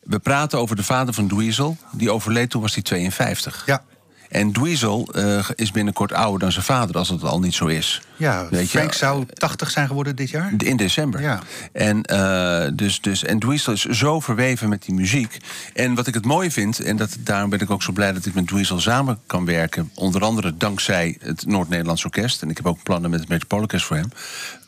[0.04, 1.78] We praten over de vader van Dweezil.
[1.92, 3.64] Die overleed toen was hij 52.
[3.66, 3.84] Ja.
[4.30, 8.01] En Dweezil eh, is binnenkort ouder dan zijn vader, als het al niet zo is.
[8.15, 10.53] Ja, Weet je, Frank zou 80 zijn geworden dit jaar.
[10.57, 11.21] In december.
[11.21, 11.41] Ja.
[11.71, 15.38] En, eh, dus, dus, en Dweezil is zo verweven met die muziek.
[15.73, 18.25] En wat ik het mooie vind, en dat, daarom ben ik ook zo blij dat
[18.25, 19.91] ik met Dweezil samen kan werken.
[19.93, 22.41] Onder andere dankzij het Noord-Nederlands Orkest.
[22.41, 24.11] En ik heb ook plannen met het Metropoolorkest voor hem.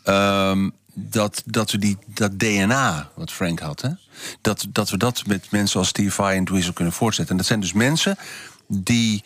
[0.04, 3.90] Ehm, dat, dat we die, dat DNA wat Frank had, hè,
[4.42, 7.32] dat, dat we dat met mensen als Steve Vai en Dweezil kunnen voortzetten.
[7.32, 8.18] En dat zijn dus mensen
[8.68, 9.24] die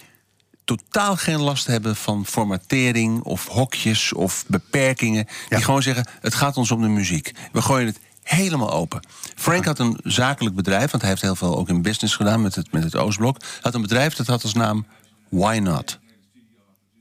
[0.66, 5.28] totaal geen last hebben van formatering of hokjes of beperkingen.
[5.50, 7.32] Die gewoon zeggen: het gaat ons om de muziek.
[7.52, 9.08] We gooien het helemaal open.
[9.36, 12.56] Frank had een zakelijk bedrijf, want hij heeft heel veel ook in business gedaan met
[12.56, 13.38] het, met het Oostblok.
[13.42, 14.86] Hij had een bedrijf dat had als naam
[15.30, 16.00] Why Not.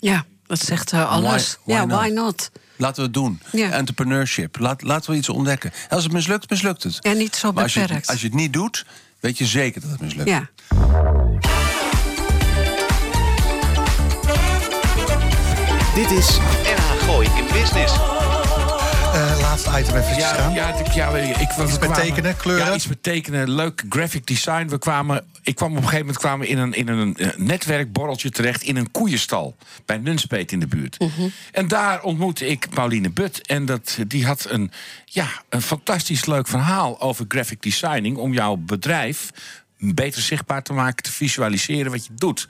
[0.01, 1.59] Ja, dat zegt eh, alles.
[1.65, 2.01] Why- why ja, not?
[2.01, 2.51] why not?
[2.77, 3.41] Laten we het doen.
[3.53, 3.71] Ja.
[3.71, 4.59] Entrepreneurship.
[4.59, 5.73] Laat, laten we iets ontdekken.
[5.73, 6.97] En als het mislukt, mislukt het.
[7.01, 8.09] Ja, niet zo Maar als je, beperkt.
[8.09, 8.87] als je het niet doet,
[9.21, 10.29] weet je zeker dat het mislukt.
[10.29, 10.51] Ja.
[15.95, 17.93] Dit is NH Gooi in Business.
[19.13, 20.53] Eh, laatste item even Ja, gaan.
[20.53, 22.67] ja, ik, ja, ik, we Iets met kwamen- tekenen, kleuren?
[22.67, 24.67] Ja, iets met tekenen, leuk graphic design.
[24.69, 27.29] We kwamen, ik kwam op een gegeven moment kwamen we in een, in een eh,
[27.37, 28.63] netwerkborreltje terecht...
[28.63, 30.97] in een koeienstal bij Nunspeet in de buurt.
[31.53, 33.47] En daar ontmoette ik Pauline But.
[33.47, 34.71] En dat, die had een,
[35.05, 38.17] ja, een fantastisch leuk verhaal over graphic designing...
[38.17, 39.31] om jouw bedrijf
[39.83, 42.47] beter zichtbaar te maken, te visualiseren wat je doet.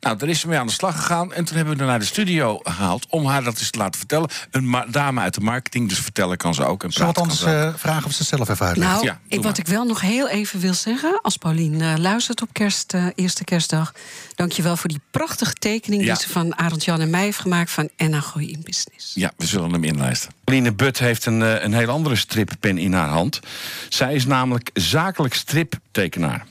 [0.00, 1.32] Nou, daar is ze mee aan de slag gegaan.
[1.32, 3.98] En toen hebben we haar naar de studio gehaald om haar dat eens te laten
[3.98, 4.30] vertellen.
[4.50, 6.82] Een dame uit de marketing, dus vertellen kan ze ook.
[6.84, 7.74] En Zal het praten kan anders ze ook.
[7.74, 8.90] eh, vragen of ze zelf even uitlegt?
[8.92, 9.58] Nou, Ja, ik, wat maar.
[9.58, 13.44] ik wel nog heel even wil zeggen, als Paulien eh, luistert op kerst, eh, eerste
[13.44, 13.92] kerstdag,
[14.34, 16.14] dankjewel voor die prachtige tekening Ja.
[16.14, 19.14] die ze van Arend Jan en mij heeft gemaakt van Enna Gooi in Business.
[19.14, 20.32] Ja, we zullen hem inlijsten.
[20.44, 23.40] Pauline But heeft een, eh, een heel andere strippen in haar hand.
[23.88, 26.46] Zij is namelijk zakelijk striptekenaar.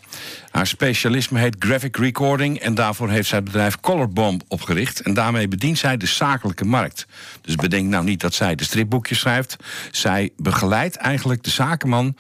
[0.52, 5.02] Haar specialisme heet graphic recording en daarvoor heeft zij het bedrijf Colorbomb opgericht.
[5.02, 7.06] En daarmee bedient zij de zakelijke markt.
[7.42, 9.56] Dus bedenk nou niet dat zij de stripboekjes schrijft.
[9.92, 12.16] Zij begeleidt eigenlijk de zakenman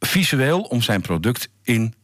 [0.00, 1.94] visueel om zijn product in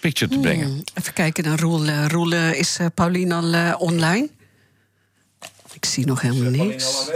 [0.00, 0.66] picture te brengen.
[0.66, 1.86] Hmm, even kijken naar Roel.
[1.86, 4.28] Eh, Roel, eh, is eh, Paulien al online?
[5.72, 7.10] Ik zie nog helemaal niks.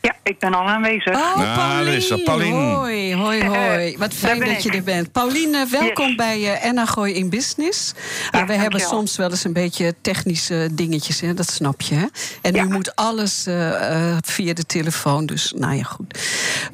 [0.00, 1.14] Ja, ik ben al aanwezig.
[1.14, 2.52] Oh, Nou, Paulien.
[2.54, 3.96] Hoi, hoi, hoi.
[3.98, 5.12] Wat fijn dat je er bent.
[5.12, 6.16] Pauline, welkom Yes.
[6.16, 7.92] bij eh Enna Gooi in Business.
[8.30, 11.34] Ah, we hebben soms wel eens een beetje technische dingetjes, hè?
[11.34, 11.94] dat snap je.
[11.94, 12.06] Hè?
[12.42, 16.18] En nu moet alles eh, eh, via de telefoon, dus nou ja, goed.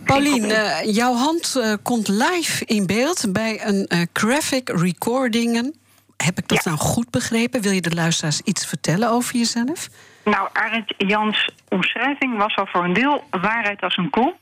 [0.04, 5.74] Pauline, eh, jouw hand eh, komt live in beeld bij een eh, graphic recordingen.
[6.24, 7.62] Heb ik dat nou goed begrepen?
[7.62, 9.88] Wil je de luisteraars iets vertellen over jezelf?
[10.24, 14.34] Nou, Arend Jans' omschrijving was al voor een deel waarheid als een koe.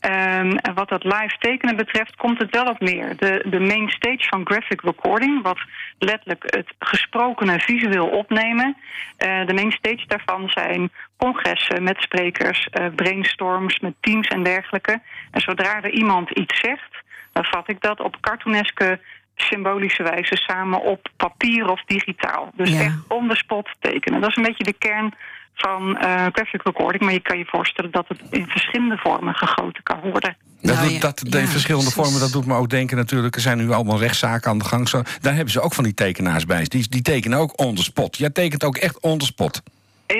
[0.00, 3.16] Ehm, en wat dat live tekenen betreft komt het wel op neer.
[3.16, 5.58] De, de main stage van graphic recording, wat
[5.98, 8.76] letterlijk het gesprokene visueel opnemen.
[9.16, 15.00] eh, de main stage daarvan zijn congressen met sprekers, eh, brainstorms met teams en dergelijke.
[15.30, 19.00] En zodra er iemand iets zegt, dan vat ik dat op cartooneske
[19.36, 22.50] symbolische wijze samen op papier of digitaal.
[22.56, 22.80] Dus Ja.
[22.80, 24.20] echt on the spot tekenen.
[24.20, 25.14] Dat is een beetje de kern
[25.54, 27.02] van eh graphic recording.
[27.02, 30.36] Maar je kan je voorstellen dat het in verschillende vormen gegoten kan worden.
[30.60, 32.02] Dat, Nou doet, ja, dat, de ja, verschillende precies.
[32.10, 33.34] vormen, dat doet me ook denken natuurlijk.
[33.34, 34.88] Er zijn nu allemaal rechtszaken aan de gang.
[34.88, 36.64] Zo, daar hebben ze ook van die tekenaars bij.
[36.68, 38.16] Die, die tekenen ook on the spot.
[38.16, 39.62] Jij tekent ook echt on the spot.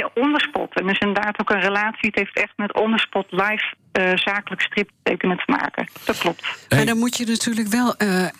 [0.01, 0.74] Eh, on the spot.
[0.74, 2.09] En er is inderdaad ook een relatie.
[2.09, 5.88] Het heeft echt met on the spot live eh, zakelijk striptekenen te maken.
[6.05, 6.66] Dat klopt.
[6.68, 8.30] Maar dan moet je natuurlijk wel eh, eh,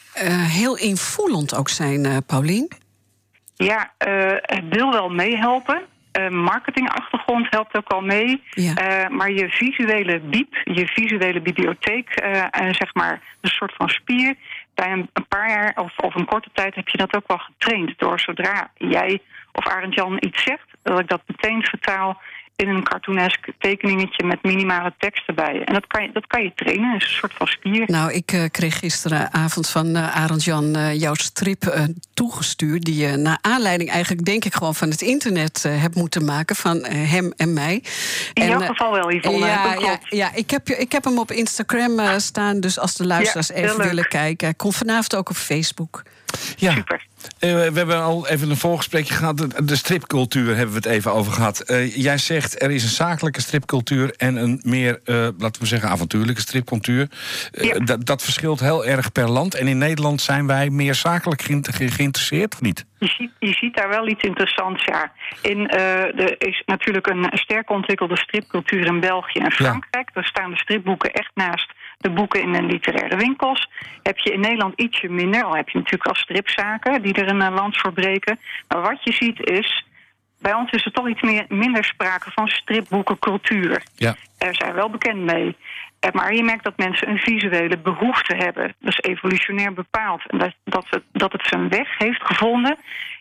[0.53, 2.69] heel invoelend ook zijn, eh Paulien.
[3.57, 5.83] Ja, eh, het wil wel meehelpen.
[6.13, 8.43] Eh, marketingachtergrond helpt ook al mee.
[8.51, 8.75] Ja.
[8.75, 12.09] Eh, maar je visuele biep, je visuele bibliotheek,
[12.71, 14.35] zeg maar een soort van spier.
[14.75, 17.39] Bij een, een paar jaar of, of een korte tijd heb je dat ook wel
[17.39, 17.99] getraind.
[17.99, 19.21] Door zodra jij
[19.53, 22.21] of Arend Jan iets zegt, dat ik dat meteen vertaal
[22.57, 25.63] in een cartoonesk tekeningetje met minimale tekst erbij.
[25.65, 27.85] En dat kan je, dat kan je trainen, dat is een soort van spier.
[27.87, 32.85] Nou, ik eh, kreeg gisteravond van eh Arend Jan eh, jouw strip toegestuurd.
[32.85, 36.57] Die je naar aanleiding eigenlijk, denk ik, gewoon van het internet hebt moeten maken.
[36.57, 37.75] Van hem en mij.
[38.33, 39.47] In En, jouw geval wel, Yvonne.
[39.47, 40.07] Ja, dat ja, klopt.
[40.09, 42.61] ja ik, heb, ik heb hem op Instagram staan.
[42.61, 44.47] Dus als de luisteraars Ja, even willen kijken.
[44.47, 46.03] Hij komt vanavond ook op Facebook.
[46.57, 46.75] Ja, Ja.
[46.75, 47.03] Super.
[47.39, 49.39] Eh, we hebben al even een voorgesprekje gehad.
[49.39, 51.61] De, de stripcultuur hebben we het even over gehad.
[51.61, 55.89] Eh, jij zegt er is een zakelijke stripcultuur en een meer, eh, laten we zeggen,
[55.89, 57.09] avontuurlijke stripcultuur.
[57.53, 59.55] Eh, dat, dat verschilt heel erg per land.
[59.55, 62.85] En in Nederland zijn wij meer zakelijk geïnter- ge- geïnteresseerd, of niet?
[62.99, 65.13] Je ziet, je ziet daar wel iets interessants, ja.
[65.43, 70.11] In, er is natuurlijk een sterk ontwikkelde stripcultuur in België en Frankrijk.
[70.15, 71.73] Daar staan de stripboeken echt naast
[72.05, 73.69] de boeken in de literaire winkels.
[74.03, 77.43] Heb je in Nederland ietsje minder, al heb je natuurlijk al stripzaken die er een
[77.43, 78.39] eh, land voor breken.
[78.69, 79.85] Maar wat je ziet is,
[80.41, 83.83] bij ons is er toch iets meer, minder sprake van stripboekencultuur.
[83.97, 84.15] Ja.
[84.39, 85.57] Er zijn wel bekend mee.
[86.01, 88.75] Eh, Maar je merkt dat mensen een visuele behoefte hebben.
[88.79, 90.23] Dat is evolutionair bepaald.
[90.31, 92.77] En dat, dat, het, dat het zijn weg heeft gevonden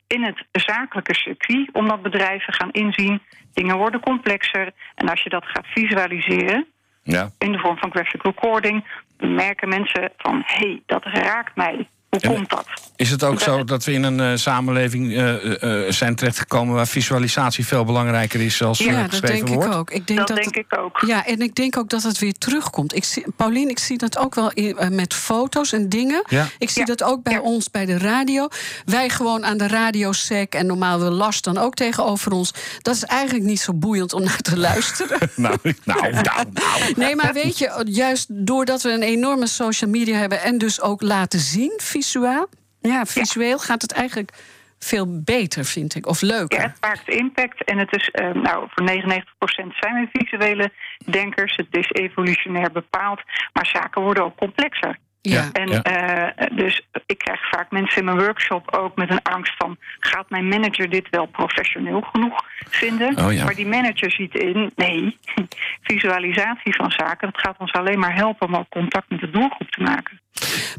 [0.08, 1.70] in het zakelijke circuit.
[1.72, 3.22] Omdat bedrijven gaan inzien,
[3.54, 4.72] dingen worden complexer.
[4.96, 6.68] En als je dat gaat visualiseren,
[7.04, 7.30] Ja.
[7.38, 9.02] in de vorm van graphic recording...
[9.18, 11.88] merken mensen van, hé, hey, dat raakt mij.
[12.14, 12.66] Hoe En- komt dat?
[12.96, 16.88] Is het ook zo dat we in een eh, samenleving eh, eh, zijn terechtgekomen waar
[16.88, 19.68] visualisatie veel belangrijker is als Ja, dat geschreven denk woord?
[19.68, 19.92] ik ook.
[19.92, 21.04] Ik denk Dat dat denk ik ook.
[21.08, 22.96] Ja, en ik denk ook dat het weer terugkomt.
[22.96, 26.24] Ik zie, Paulien, ik zie dat ook wel in, met foto's en dingen.
[26.30, 26.48] Ja.
[26.58, 28.48] Ik zie dat ook bij ons bij de radio.
[28.86, 32.54] Wij gewoon aan de radiosec en normaal wil Lars dan ook tegenover ons.
[32.82, 35.20] Dat is eigenlijk niet zo boeiend om naar te luisteren.
[35.36, 36.94] nou, nou, nou, nou.
[36.96, 41.02] Nee, maar weet je, juist doordat we een enorme social media hebben en dus ook
[41.02, 42.48] laten zien, visueel,
[42.82, 44.32] ja, visueel gaat het eigenlijk
[44.80, 46.08] veel beter, vind ik.
[46.08, 46.60] Of leuker.
[46.60, 50.72] Ja, het maakt impact en het is, eh, nou, voor 99% zijn we visuele
[51.12, 51.56] denkers.
[51.56, 53.22] Het is evolutionair bepaald,
[53.54, 54.98] maar zaken worden ook complexer.
[55.22, 55.50] Ja.
[55.52, 55.82] En Ja.
[55.82, 59.78] eh, dus ik krijg vaak mensen in mijn workshop ook met een angst van...
[60.00, 62.40] gaat mijn manager dit wel professioneel genoeg
[62.70, 63.26] vinden?
[63.26, 63.44] Oh ja.
[63.44, 65.18] Maar die manager ziet in, nee,
[65.92, 67.32] visualisatie van zaken...
[67.32, 70.22] dat gaat ons alleen maar helpen om ook contact met de doelgroep te maken.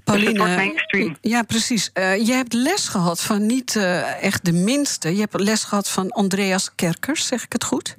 [0.05, 1.17] Pauline, Dus mainstream.
[1.21, 1.91] ja, precies.
[1.93, 5.15] Eh, je hebt les gehad van niet eh, echt de minste.
[5.15, 7.95] Je hebt les gehad van Andreas Kerkers, zeg ik het goed?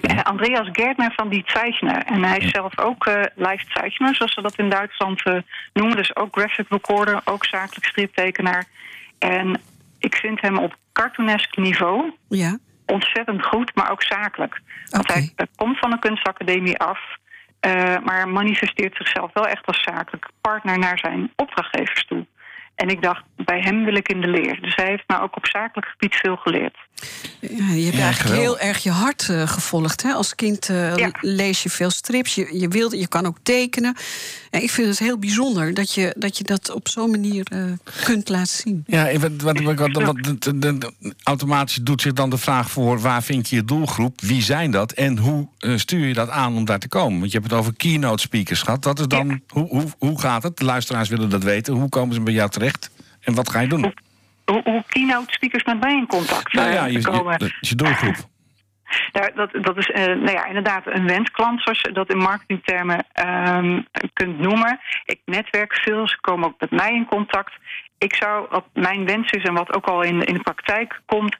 [0.00, 2.02] Eh, Andreas Gärtner van die Zeichner.
[2.04, 5.34] En hij is zelf ook eh live Zeichner, zoals ze dat in Duitsland eh,
[5.72, 5.96] noemen.
[5.96, 8.64] Dus ook graphic recorder, ook zakelijk striptekenaar.
[9.18, 9.60] En
[9.98, 12.58] ik vind hem op cartoonesk niveau Ja.
[12.86, 14.60] ontzettend goed, maar ook zakelijk.
[14.90, 16.98] Want hij eh, komt van een kunstacademie af...
[17.60, 22.26] eh, maar manifesteert zichzelf wel echt als zakelijk partner naar zijn opdrachtgevers toe.
[22.76, 24.58] En ik dacht, bij hem wil ik in de leer.
[24.62, 26.76] Dus hij heeft me ook op zakelijk gebied veel geleerd.
[27.40, 30.02] Ja, je hebt Ja, eigenlijk heel erg je hart eh, gevolgd.
[30.02, 30.12] Hè?
[30.12, 32.34] Als kind eh, lees je veel strips.
[32.34, 33.96] Je, je, wilde, je kan ook tekenen.
[34.50, 37.62] Ja, ik vind het heel bijzonder dat je dat, je dat op zo'n manier eh,
[38.04, 38.84] kunt laten zien.
[38.86, 42.38] Ja, en wat, wat, wat, wat, wat- de- de- de- automatisch doet zich dan de
[42.38, 43.00] vraag voor...
[43.00, 44.92] waar vind je je doelgroep, wie zijn dat...
[44.92, 47.18] en hoe stuur je dat aan om daar te komen?
[47.18, 48.82] Want je hebt het over keynote speakers gehad.
[48.82, 50.56] Dat is dan, hoe, hoe, hoe gaat het?
[50.56, 51.74] De luisteraars willen dat weten.
[51.74, 52.65] Hoe komen ze bij jou terecht?
[53.20, 53.94] En wat ga je doen?
[54.44, 57.32] Hoe, hoe keynote speakers met mij in contact Nou eh, ja, je, komen.
[57.32, 58.16] je, dat is je doelgroep.
[59.12, 63.06] Ja, dat, dat is eh, nou ja, inderdaad een wensklant, zoals je dat in marketingtermen
[63.12, 63.80] ehm,
[64.12, 64.80] kunt noemen.
[65.04, 67.52] Ik netwerk veel, ze komen ook met mij in contact.
[67.98, 71.36] Ik zou, wat mijn wens is en wat ook al in, in de praktijk komt...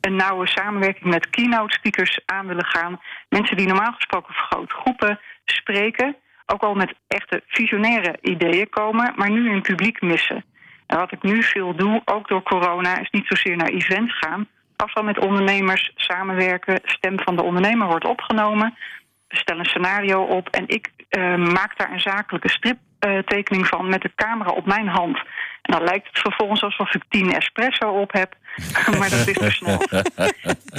[0.00, 3.00] een nauwe samenwerking met keynote speakers aan willen gaan.
[3.28, 6.16] Mensen die normaal gesproken voor grote groepen spreken...
[6.46, 10.44] ook al met echte visionaire ideeën komen, maar nu in publiek missen.
[10.90, 14.48] En wat ik nu veel doe, ook door corona, is niet zozeer naar events gaan...
[14.76, 16.80] afval met ondernemers samenwerken.
[16.84, 18.74] Stem van de ondernemer wordt opgenomen.
[19.28, 24.02] We stellen een scenario op en ik eh, maak daar een zakelijke striptekening van met
[24.02, 25.16] de camera op mijn hand.
[25.62, 28.34] En dan lijkt het vervolgens alsof ik tien espresso op heb,
[28.98, 29.80] maar dat is te snel.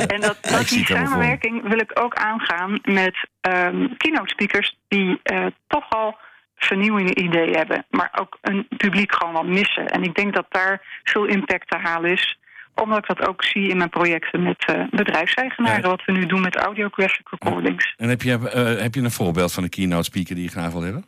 [0.07, 5.89] En dat, die samenwerking wil ik ook aangaan met ehm keynote speakers die eh, toch
[5.89, 6.17] al
[6.65, 9.87] vernieuwende ideeën hebben, maar ook een publiek gewoon wat missen.
[9.87, 12.39] En ik denk dat daar veel impact te halen is,
[12.75, 16.41] omdat ik dat ook zie in mijn projecten met eh, bedrijfseigenaren, wat we nu doen
[16.41, 17.93] met audiographic recordings.
[17.97, 20.71] En heb je, eh, heb je een voorbeeld van een keynote speaker die je graag
[20.71, 21.05] wil hebben?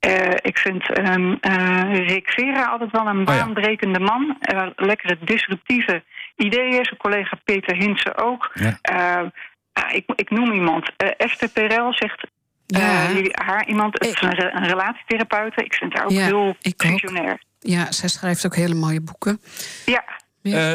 [0.00, 4.38] Eh, ik vind ehm eh, Rick Vera altijd wel een baanbrekende man.
[4.76, 6.02] Lekkere disruptieve
[6.36, 6.84] ideeën.
[6.84, 8.52] Zijn collega Peter Hinsen ook.
[9.72, 10.90] Ah, ik, ik noem iemand.
[10.96, 12.26] Eh Esther Perel zegt...
[12.76, 15.64] eh, jullie- haar iemand, het is een, een relatietherapeute.
[15.64, 16.56] Ik vind haar ook Ja, heel ook.
[16.76, 17.42] visionair.
[17.60, 19.40] Ja, zij schrijft ook hele mooie boeken.
[19.84, 20.04] Ja.
[20.42, 20.72] Eh,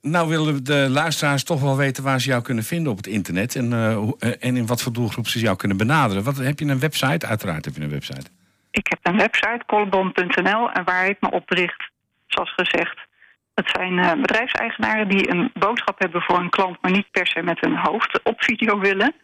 [0.00, 3.54] nou willen de luisteraars toch wel weten waar ze jou kunnen vinden op het internet.
[3.56, 6.22] En, eh, eh, en in wat voor doelgroep ze jou kunnen benaderen.
[6.22, 7.26] Wat, heb je een website?
[7.26, 8.26] Uiteraard heb je een website.
[8.70, 11.90] Ik heb een website, colbon.nl, en waar ik me op richt,
[12.26, 12.98] zoals gezegd.
[13.54, 17.42] Het zijn eh, bedrijfseigenaren die een boodschap hebben voor een klant, maar niet per se
[17.42, 19.14] met hun hoofd op video willen.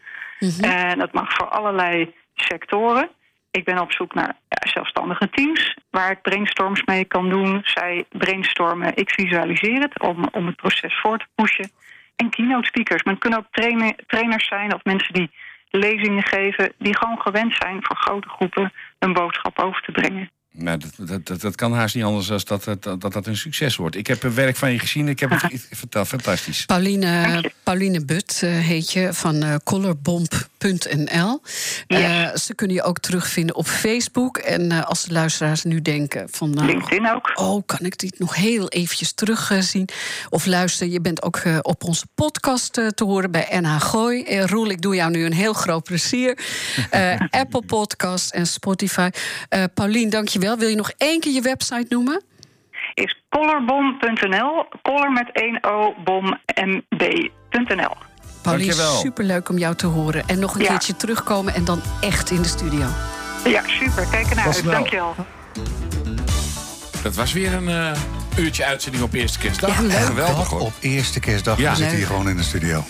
[0.60, 3.10] En dat mag voor allerlei sectoren.
[3.50, 7.60] Ik ben op zoek naar zelfstandige teams waar ik brainstorms mee kan doen.
[7.64, 11.70] Zij brainstormen, ik visualiseer het om, om het proces voor te pushen.
[12.16, 13.02] En keynote speakers.
[13.02, 15.30] Men kunnen ook trainer, trainers zijn of mensen die
[15.70, 16.72] lezingen geven...
[16.78, 20.30] die gewoon gewend zijn voor grote groepen een boodschap over te brengen.
[20.58, 23.36] Nou, dat, dat, dat, dat kan haast niet anders dan dat, dat, dat dat een
[23.36, 23.96] succes wordt.
[23.96, 26.64] Ik heb een werk van je gezien, ik heb het verteld, fantastisch.
[26.64, 31.40] Pauline, Pauline But uh, heet je van uh, colorbomb.nl.
[31.88, 34.36] Uh, ze kunnen je ook terugvinden op Facebook.
[34.36, 36.50] En als de luisteraars nu denken van...
[36.50, 37.32] nou, LinkedIn ook.
[37.34, 39.88] Oh, kan ik dit nog heel eventjes terugzien?
[40.30, 44.40] of luister, je bent ook op onze podcast te horen bij NH Gooi.
[44.40, 46.38] Roel, ik doe jou nu een heel groot plezier.
[47.30, 49.08] Apple Podcast en Spotify.
[49.74, 50.45] Pauline, dank je wel.
[50.54, 52.22] Wil je nog één keer je website noemen?
[52.94, 54.64] Is colorbom.nl.
[54.82, 57.94] Color met 1 O, bom, mb.nl.
[58.42, 60.22] Pauline, superleuk om jou te horen.
[60.26, 60.68] En nog een ja.
[60.68, 62.86] keertje terugkomen en dan echt in de studio.
[63.44, 64.06] Ja, super.
[64.10, 64.64] Kijk ernaar uit.
[64.64, 65.14] Dankjewel.
[67.02, 67.98] Dat was weer een uh,
[68.36, 69.82] uurtje uitzending op eerste kerstdag.
[69.82, 70.60] Ja, Geweldig hoor.
[70.60, 71.58] Op eerste kerstdag.
[71.58, 71.70] Ja.
[71.70, 72.84] We zitten hier gewoon in de studio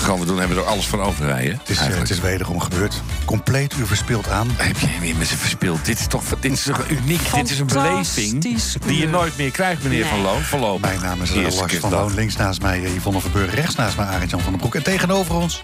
[0.00, 1.58] gaan we doen, hebben we er alles van overrijden.
[1.58, 3.02] Het is, uh, het is wederom gebeurd.
[3.24, 4.48] Compleet u verspild aan.
[4.56, 5.84] Heb je weer met ze verspild?
[5.84, 7.34] Dit is toch, dit is toch uniek?
[7.34, 8.42] Dit is een beleving
[8.86, 10.08] die je nooit meer krijgt, meneer nee.
[10.08, 10.42] Van Loon.
[10.42, 10.80] Voorlopig.
[10.80, 12.14] Mijn naam is Lars van Loon.
[12.14, 13.54] Links naast mij eh, Yvonne Verburg.
[13.54, 14.74] Rechts naast mij Arend-Jan van den Broek.
[14.74, 15.62] En tegenover ons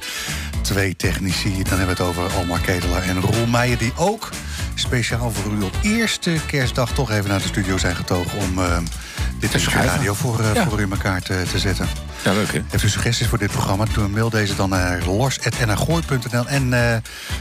[0.60, 1.62] twee technici.
[1.62, 3.78] Dan hebben we het over Almar Kedelaar en Roel Meijer...
[3.78, 4.30] die ook
[4.74, 6.92] speciaal voor u op eerste kerstdag...
[6.92, 8.58] toch even naar de studio zijn getogen om...
[8.58, 8.76] Uh,
[9.38, 10.68] dit is radio voor, uh, ja.
[10.68, 11.88] voor u in elkaar te, te zetten.
[12.24, 12.62] Ja, leuk hè?
[12.68, 13.84] Heeft u suggesties voor dit programma?
[13.92, 16.46] Doe mail deze dan naar lors.nagooi.nl.
[16.46, 16.96] En uh,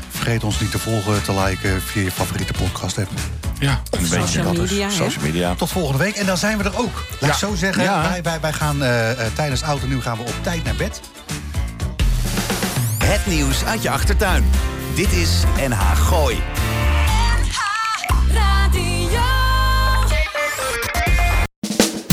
[0.10, 3.10] vergeet ons niet te volgen, te liken via je favoriete podcast app.
[3.60, 4.96] Ja, een social beetje media, dus.
[4.96, 5.56] Social media.
[5.56, 6.16] Tot volgende week.
[6.16, 7.04] En dan zijn we er ook.
[7.10, 7.28] Laat ja.
[7.28, 7.84] ik zo zeggen.
[7.84, 8.02] Ja.
[8.02, 11.02] Wij, wij, wij gaan uh, tijdens oud en nieuw gaan we op tijd naar bed.
[13.04, 14.46] Het nieuws uit je achtertuin.
[14.96, 15.30] Dit is
[15.68, 16.44] NH Gooi.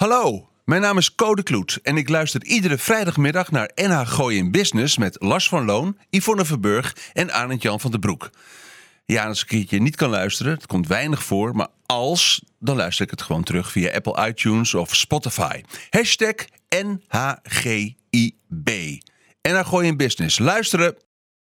[0.00, 4.50] Hallo, mijn naam is Code Kloet en ik luister iedere vrijdagmiddag naar NH Gooi in
[4.50, 8.30] Business met Lars van Loon, Yvonne Verburg en Arend Jan van den Broek.
[9.04, 12.76] Ja, als ik een keertje niet kan luisteren, het komt weinig voor, maar als, dan
[12.76, 15.62] luister ik het gewoon terug via Apple iTunes of Spotify.
[15.90, 16.34] Hashtag
[16.68, 17.90] NHGIB.
[19.42, 20.38] NH Gooi in Business.
[20.38, 21.09] Luisteren!